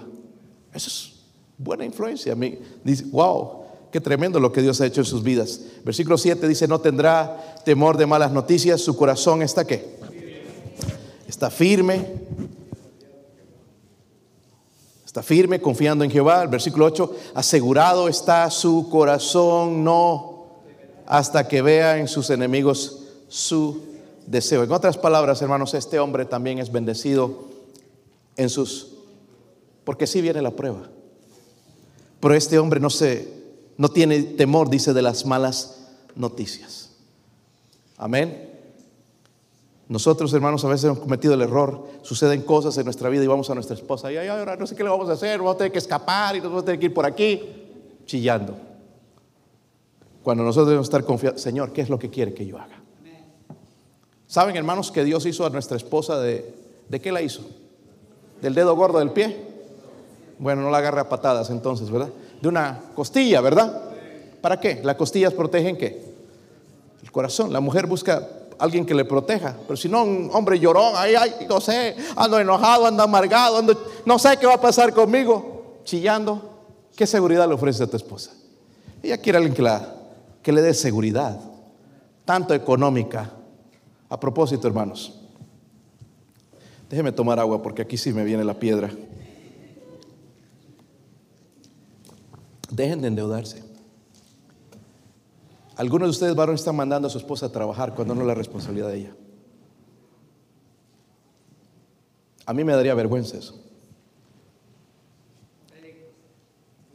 [0.72, 1.12] Eso es
[1.58, 2.32] buena influencia.
[2.32, 5.60] A mí dice, wow, qué tremendo lo que Dios ha hecho en sus vidas.
[5.84, 10.01] Versículo 7 dice, no tendrá temor de malas noticias, su corazón está qué?
[11.32, 12.04] Está firme.
[15.06, 16.42] Está firme, confiando en Jehová.
[16.42, 20.60] El versículo 8, asegurado está su corazón, no
[21.06, 23.82] hasta que vea en sus enemigos su
[24.26, 24.62] deseo.
[24.62, 27.48] En otras palabras, hermanos, este hombre también es bendecido
[28.36, 28.88] en sus...
[29.84, 30.90] Porque sí viene la prueba.
[32.20, 33.26] Pero este hombre no se,
[33.78, 35.78] no tiene temor, dice, de las malas
[36.14, 36.90] noticias.
[37.96, 38.41] Amén.
[39.92, 41.86] Nosotros, hermanos, a veces hemos cometido el error.
[42.00, 44.82] Suceden cosas en nuestra vida y vamos a nuestra esposa y ahora no sé qué
[44.82, 46.86] le vamos a hacer, vamos a tener que escapar y nos vamos a tener que
[46.86, 47.42] ir por aquí,
[48.06, 48.56] chillando.
[50.22, 52.80] Cuando nosotros debemos estar confiados, Señor, ¿qué es lo que quiere que yo haga?
[54.26, 56.54] ¿Saben, hermanos, que Dios hizo a nuestra esposa de,
[56.88, 57.42] ¿de qué la hizo?
[58.40, 59.36] ¿Del dedo gordo del pie?
[60.38, 62.08] Bueno, no la agarre a patadas entonces, ¿verdad?
[62.40, 63.90] De una costilla, ¿verdad?
[64.40, 64.80] ¿Para qué?
[64.82, 66.02] ¿Las costillas protegen qué?
[67.02, 67.52] El corazón.
[67.52, 68.26] La mujer busca
[68.62, 69.56] alguien que le proteja.
[69.66, 73.76] Pero si no, un hombre llorón, ay, ay, no sé, ando enojado, ando amargado, ando,
[74.06, 76.60] no sé qué va a pasar conmigo, chillando.
[76.94, 78.30] ¿Qué seguridad le ofrece a tu esposa?
[79.02, 79.94] Ella quiere alguien que, la,
[80.42, 81.40] que le dé seguridad,
[82.24, 83.32] tanto económica.
[84.08, 85.12] A propósito, hermanos,
[86.88, 88.90] déjeme tomar agua porque aquí sí me viene la piedra.
[92.70, 93.71] Dejen de endeudarse.
[95.76, 98.34] Algunos de ustedes, varones, están mandando a su esposa a trabajar cuando no es la
[98.34, 99.16] responsabilidad de ella.
[102.44, 103.58] A mí me daría vergüenza eso.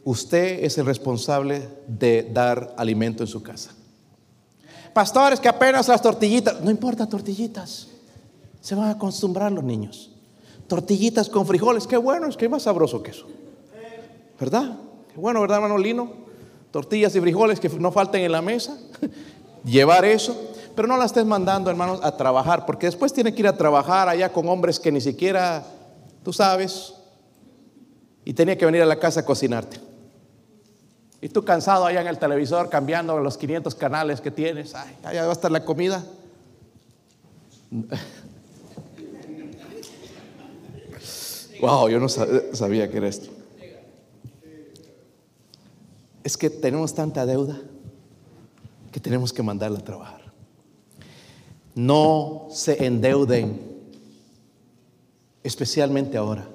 [0.03, 3.71] Usted es el responsable de dar alimento en su casa.
[4.93, 7.87] Pastores, que apenas las tortillitas, no importa tortillitas,
[8.61, 10.11] se van a acostumbrar los niños.
[10.67, 13.27] Tortillitas con frijoles, qué bueno, es que más sabroso que eso.
[14.39, 14.77] ¿Verdad?
[15.13, 16.26] Qué bueno, ¿verdad, hermano Lino?
[16.71, 18.77] Tortillas y frijoles que no falten en la mesa,
[19.63, 20.35] llevar eso,
[20.75, 24.09] pero no la estés mandando, hermanos, a trabajar, porque después tiene que ir a trabajar
[24.09, 25.65] allá con hombres que ni siquiera,
[26.23, 26.93] tú sabes,
[28.23, 29.79] y tenía que venir a la casa a cocinarte.
[31.19, 35.29] Y tú cansado allá en el televisor cambiando los 500 canales que tienes, allá va
[35.29, 36.03] a estar la comida.
[41.59, 43.31] Wow, yo no sabía que era esto.
[46.27, 47.57] Es que tenemos tanta deuda
[48.91, 50.33] que tenemos que mandarla a trabajar.
[51.73, 53.61] No se endeuden,
[55.41, 56.45] especialmente ahora.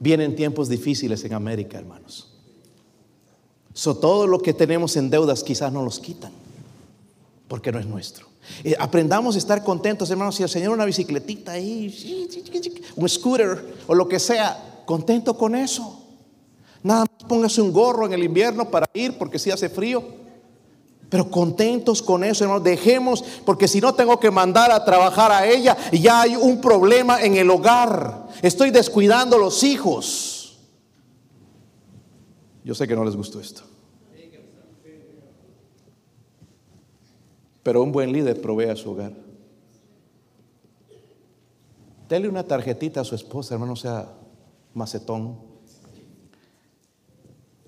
[0.00, 2.34] Vienen tiempos difíciles en América, hermanos.
[3.74, 6.32] So, todo lo que tenemos en deudas quizás no los quitan,
[7.46, 8.26] porque no es nuestro.
[8.64, 10.34] Eh, aprendamos a estar contentos, hermanos.
[10.34, 11.94] Si el Señor una bicicletita ahí,
[12.96, 16.00] un scooter o lo que sea, contento con eso.
[16.82, 20.04] Nada póngase un gorro en el invierno para ir porque si hace frío.
[21.08, 22.62] Pero contentos con eso, hermanos.
[22.62, 27.22] Dejemos, porque si no tengo que mandar a trabajar a ella ya hay un problema
[27.22, 28.28] en el hogar.
[28.42, 30.58] Estoy descuidando a los hijos.
[32.64, 33.62] Yo sé que no les gustó esto.
[37.62, 39.14] Pero un buen líder provee a su hogar.
[42.10, 44.12] Dele una tarjetita a su esposa, hermano, sea
[44.74, 45.51] macetón.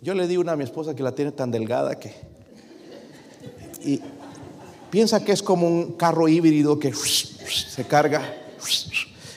[0.04, 2.12] Yo le di una a mi esposa que la tiene tan delgada que...
[3.82, 4.02] Y
[4.90, 8.22] piensa que es como un carro híbrido que se carga.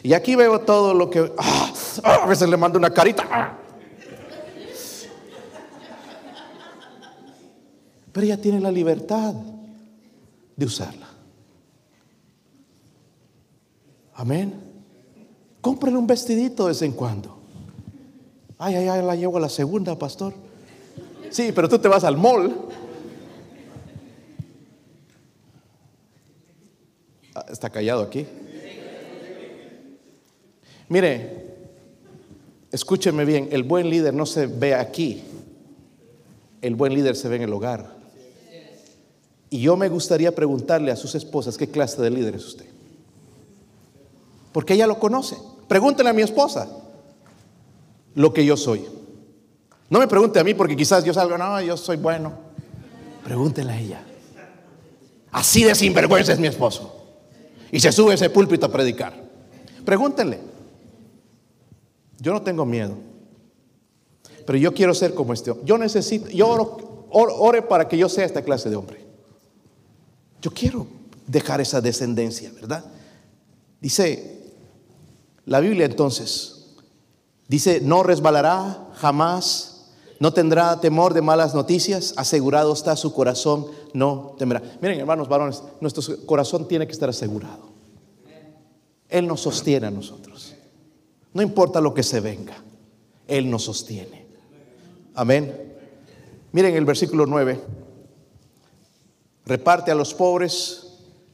[0.03, 1.31] Y aquí veo todo lo que...
[1.37, 1.71] Ah,
[2.03, 3.57] a veces le mando una carita.
[8.11, 9.35] Pero ella tiene la libertad
[10.53, 11.07] de usarla.
[14.15, 14.53] Amén.
[15.61, 17.37] Cómprale un vestidito de vez en cuando.
[18.57, 20.46] Ay, ay, ay, la llevo a la segunda, pastor.
[21.29, 22.55] Sí, pero tú te vas al mall.
[27.35, 28.25] Ah, está callado aquí.
[30.89, 31.45] Mire,
[32.71, 35.23] escúcheme bien, el buen líder no se ve aquí,
[36.61, 37.97] el buen líder se ve en el hogar.
[39.49, 42.65] Y yo me gustaría preguntarle a sus esposas qué clase de líder es usted.
[44.51, 45.37] Porque ella lo conoce.
[45.67, 46.67] Pregúntele a mi esposa
[48.15, 48.85] lo que yo soy.
[49.89, 52.33] No me pregunte a mí porque quizás yo salgo, no, yo soy bueno.
[53.23, 54.03] Pregúntele a ella.
[55.31, 56.93] Así de sinvergüenza es mi esposo.
[57.71, 59.13] Y se sube a ese púlpito a predicar.
[59.85, 60.39] Pregúntenle.
[62.19, 62.95] Yo no tengo miedo.
[64.45, 65.65] Pero yo quiero ser como este hombre.
[65.65, 69.05] Yo necesito, yo ore para que yo sea esta clase de hombre.
[70.41, 70.87] Yo quiero
[71.25, 72.85] dejar esa descendencia, ¿verdad?
[73.81, 74.53] Dice
[75.45, 76.75] la Biblia entonces,
[77.47, 79.76] dice, no resbalará jamás
[80.19, 84.61] no tendrá temor de malas noticias, asegurado está su corazón, no temerá.
[84.81, 87.67] Miren, hermanos varones, nuestro corazón tiene que estar asegurado.
[89.09, 90.53] Él nos sostiene a nosotros.
[91.33, 92.55] No importa lo que se venga,
[93.27, 94.25] Él nos sostiene.
[95.13, 95.75] Amén.
[96.51, 97.59] Miren el versículo 9.
[99.45, 100.87] Reparte a los pobres,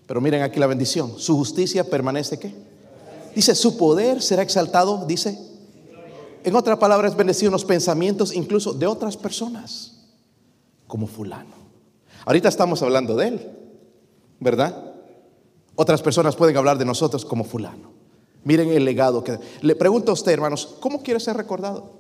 [0.05, 1.17] pero miren aquí la bendición.
[1.17, 2.53] Su justicia permanece qué?
[3.33, 5.39] Dice, su poder será exaltado, dice,
[6.43, 10.07] en otras palabras, bendecido los pensamientos incluso de otras personas,
[10.87, 11.55] como fulano.
[12.25, 13.51] Ahorita estamos hablando de él,
[14.39, 14.93] ¿verdad?
[15.75, 17.91] Otras personas pueden hablar de nosotros como fulano.
[18.43, 19.39] Miren el legado que...
[19.61, 21.99] Le pregunto a usted, hermanos, ¿cómo quiere ser recordado?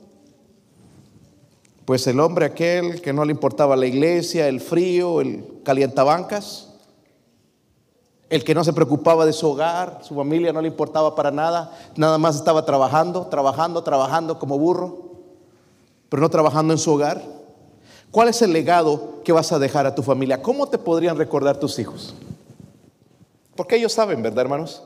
[1.85, 6.72] Pues el hombre aquel que no le importaba la iglesia, el frío, el calientabancas,
[8.33, 11.71] el que no se preocupaba de su hogar, su familia no le importaba para nada,
[11.95, 15.11] nada más estaba trabajando, trabajando, trabajando como burro.
[16.09, 17.21] pero no trabajando en su hogar?
[18.09, 20.41] ¿Cuál es el legado que vas a dejar a tu familia?
[20.41, 22.15] ¿Cómo te podrían recordar tus hijos?
[23.55, 24.81] Porque ellos saben, ¿verdad, hermanos?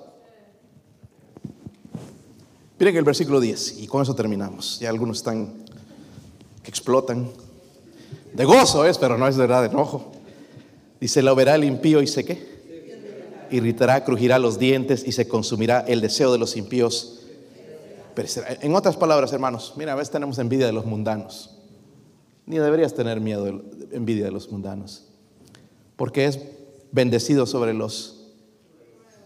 [2.77, 4.77] Miren el versículo 10 y con eso terminamos.
[4.81, 5.53] Ya algunos están
[6.63, 7.29] que explotan.
[8.33, 10.11] De gozo es, pero no es de verdad de enojo.
[10.99, 12.56] Dice, lo verá el impío y sé qué.
[13.51, 17.21] Irritará, crujirá los dientes y se consumirá el deseo de los impíos.
[18.61, 21.55] En otras palabras, hermanos, mira, a veces tenemos envidia de los mundanos.
[22.45, 23.47] Ni deberías tener miedo,
[23.91, 25.05] envidia de los mundanos.
[25.95, 26.39] Porque es
[26.91, 28.31] bendecido sobre los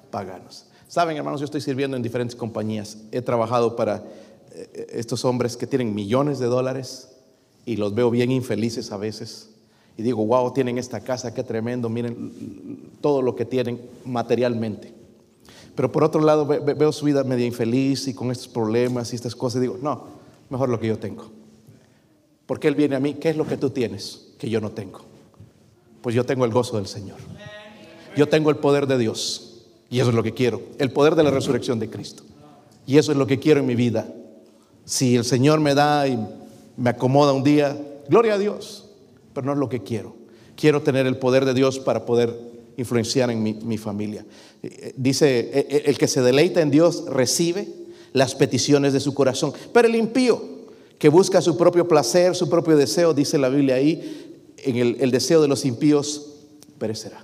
[0.09, 0.65] paganos.
[0.87, 2.97] Saben, hermanos, yo estoy sirviendo en diferentes compañías.
[3.11, 4.03] He trabajado para
[4.53, 7.09] eh, estos hombres que tienen millones de dólares
[7.65, 9.51] y los veo bien infelices a veces.
[9.97, 14.93] Y digo, wow, tienen esta casa, qué tremendo, miren todo lo que tienen materialmente.
[15.75, 19.35] Pero por otro lado veo su vida media infeliz y con estos problemas y estas
[19.35, 19.61] cosas.
[19.61, 20.05] Digo, no,
[20.49, 21.31] mejor lo que yo tengo.
[22.45, 25.01] Porque Él viene a mí, ¿qué es lo que tú tienes que yo no tengo?
[26.01, 27.17] Pues yo tengo el gozo del Señor.
[28.15, 29.67] Yo tengo el poder de Dios.
[29.89, 30.61] Y eso es lo que quiero.
[30.77, 32.23] El poder de la resurrección de Cristo.
[32.85, 34.13] Y eso es lo que quiero en mi vida.
[34.85, 36.19] Si el Señor me da y
[36.75, 37.77] me acomoda un día,
[38.09, 38.90] gloria a Dios.
[39.33, 40.15] Pero no es lo que quiero.
[40.55, 42.37] Quiero tener el poder de Dios para poder
[42.77, 44.25] influenciar en mi, mi familia.
[44.63, 47.67] Eh, dice, eh, eh, el que se deleita en Dios recibe
[48.13, 49.53] las peticiones de su corazón.
[49.73, 50.41] Pero el impío,
[50.97, 55.11] que busca su propio placer, su propio deseo, dice la Biblia ahí, en el, el
[55.11, 56.27] deseo de los impíos
[56.77, 57.23] perecerá.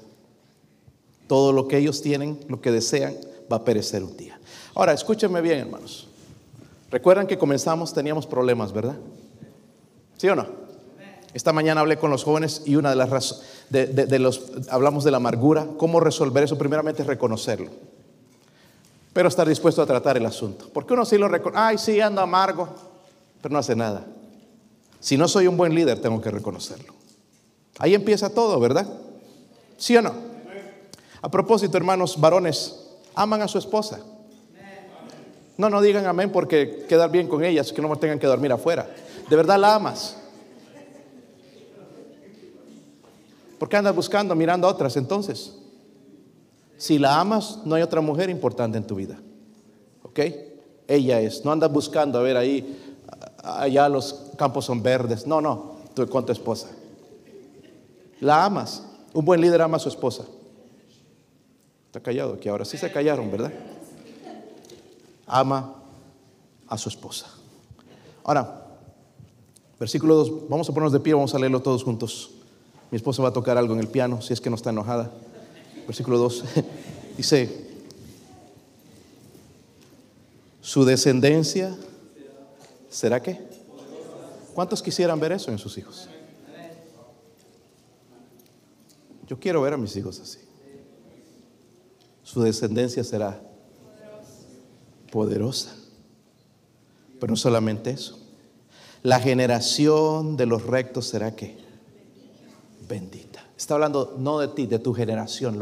[1.27, 3.15] Todo lo que ellos tienen, lo que desean,
[3.51, 4.39] va a perecer un día.
[4.73, 6.07] Ahora, escúchenme bien, hermanos.
[6.89, 8.97] Recuerdan que comenzamos, teníamos problemas, ¿verdad?
[10.17, 10.66] ¿Sí o no?
[11.37, 15.11] Esta mañana hablé con los jóvenes y una de las razones, de, los, hablamos de
[15.11, 17.69] la amargura, cómo resolver eso, primeramente es reconocerlo,
[19.13, 20.67] pero estar dispuesto a tratar el asunto.
[20.73, 22.67] Porque uno sí lo reconoce, ay, sí, ando amargo,
[23.39, 24.03] pero no hace nada.
[24.99, 26.91] Si no soy un buen líder, tengo que reconocerlo.
[27.77, 28.87] Ahí empieza todo, ¿verdad?
[29.77, 30.15] ¿Sí o no?
[31.21, 32.79] A propósito, hermanos varones,
[33.13, 33.99] aman a su esposa.
[35.55, 38.89] No, no digan amén porque quedar bien con ellas, que no tengan que dormir afuera.
[39.29, 40.17] ¿De verdad la amas?
[43.57, 45.53] ¿Por qué andas buscando, mirando a otras entonces?
[46.77, 49.19] Si la amas, no hay otra mujer importante en tu vida.
[50.03, 50.19] ¿Ok?
[50.87, 51.43] Ella es.
[51.43, 52.95] No andas buscando a ver ahí,
[53.43, 55.25] allá los campos son verdes.
[55.25, 56.69] No, no, tú con tu esposa.
[58.19, 58.83] La amas.
[59.13, 60.23] Un buen líder ama a su esposa.
[61.87, 62.65] Está callado aquí ahora.
[62.65, 63.51] Sí se callaron, ¿verdad?
[65.25, 65.73] Ama
[66.67, 67.27] a su esposa.
[68.23, 68.67] Ahora,
[69.79, 72.31] Versículo 2, vamos a ponernos de pie, vamos a leerlo todos juntos.
[72.91, 75.11] Mi esposa va a tocar algo en el piano, si es que no está enojada.
[75.85, 76.43] Versículo 2
[77.17, 77.67] dice,
[80.61, 81.75] su descendencia
[82.89, 83.39] será qué?
[84.53, 86.09] ¿Cuántos quisieran ver eso en sus hijos?
[89.27, 90.39] Yo quiero ver a mis hijos así.
[92.23, 93.41] Su descendencia será
[95.11, 95.75] poderosa.
[97.19, 98.27] Pero no solamente eso
[99.03, 101.57] la generación de los rectos será que
[102.87, 103.43] bendita.
[103.57, 105.59] Está hablando no de ti, de tu generación.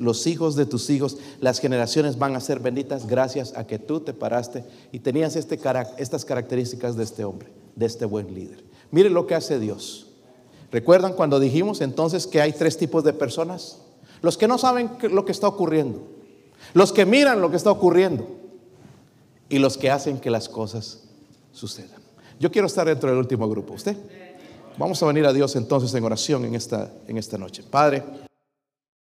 [0.00, 4.00] Los hijos de tus hijos, las generaciones van a ser benditas gracias a que tú
[4.00, 5.58] te paraste y tenías este,
[5.98, 8.64] estas características de este hombre, de este buen líder.
[8.90, 10.08] Mire lo que hace Dios.
[10.72, 13.78] ¿Recuerdan cuando dijimos entonces que hay tres tipos de personas?
[14.20, 16.02] Los que no saben lo que está ocurriendo,
[16.74, 18.26] los que miran lo que está ocurriendo
[19.48, 21.04] y los que hacen que las cosas
[21.52, 22.00] sucedan.
[22.40, 23.74] Yo quiero estar dentro del último grupo.
[23.74, 23.96] ¿Usted?
[24.78, 27.64] Vamos a venir a Dios entonces en oración en esta, en esta noche.
[27.68, 28.27] Padre.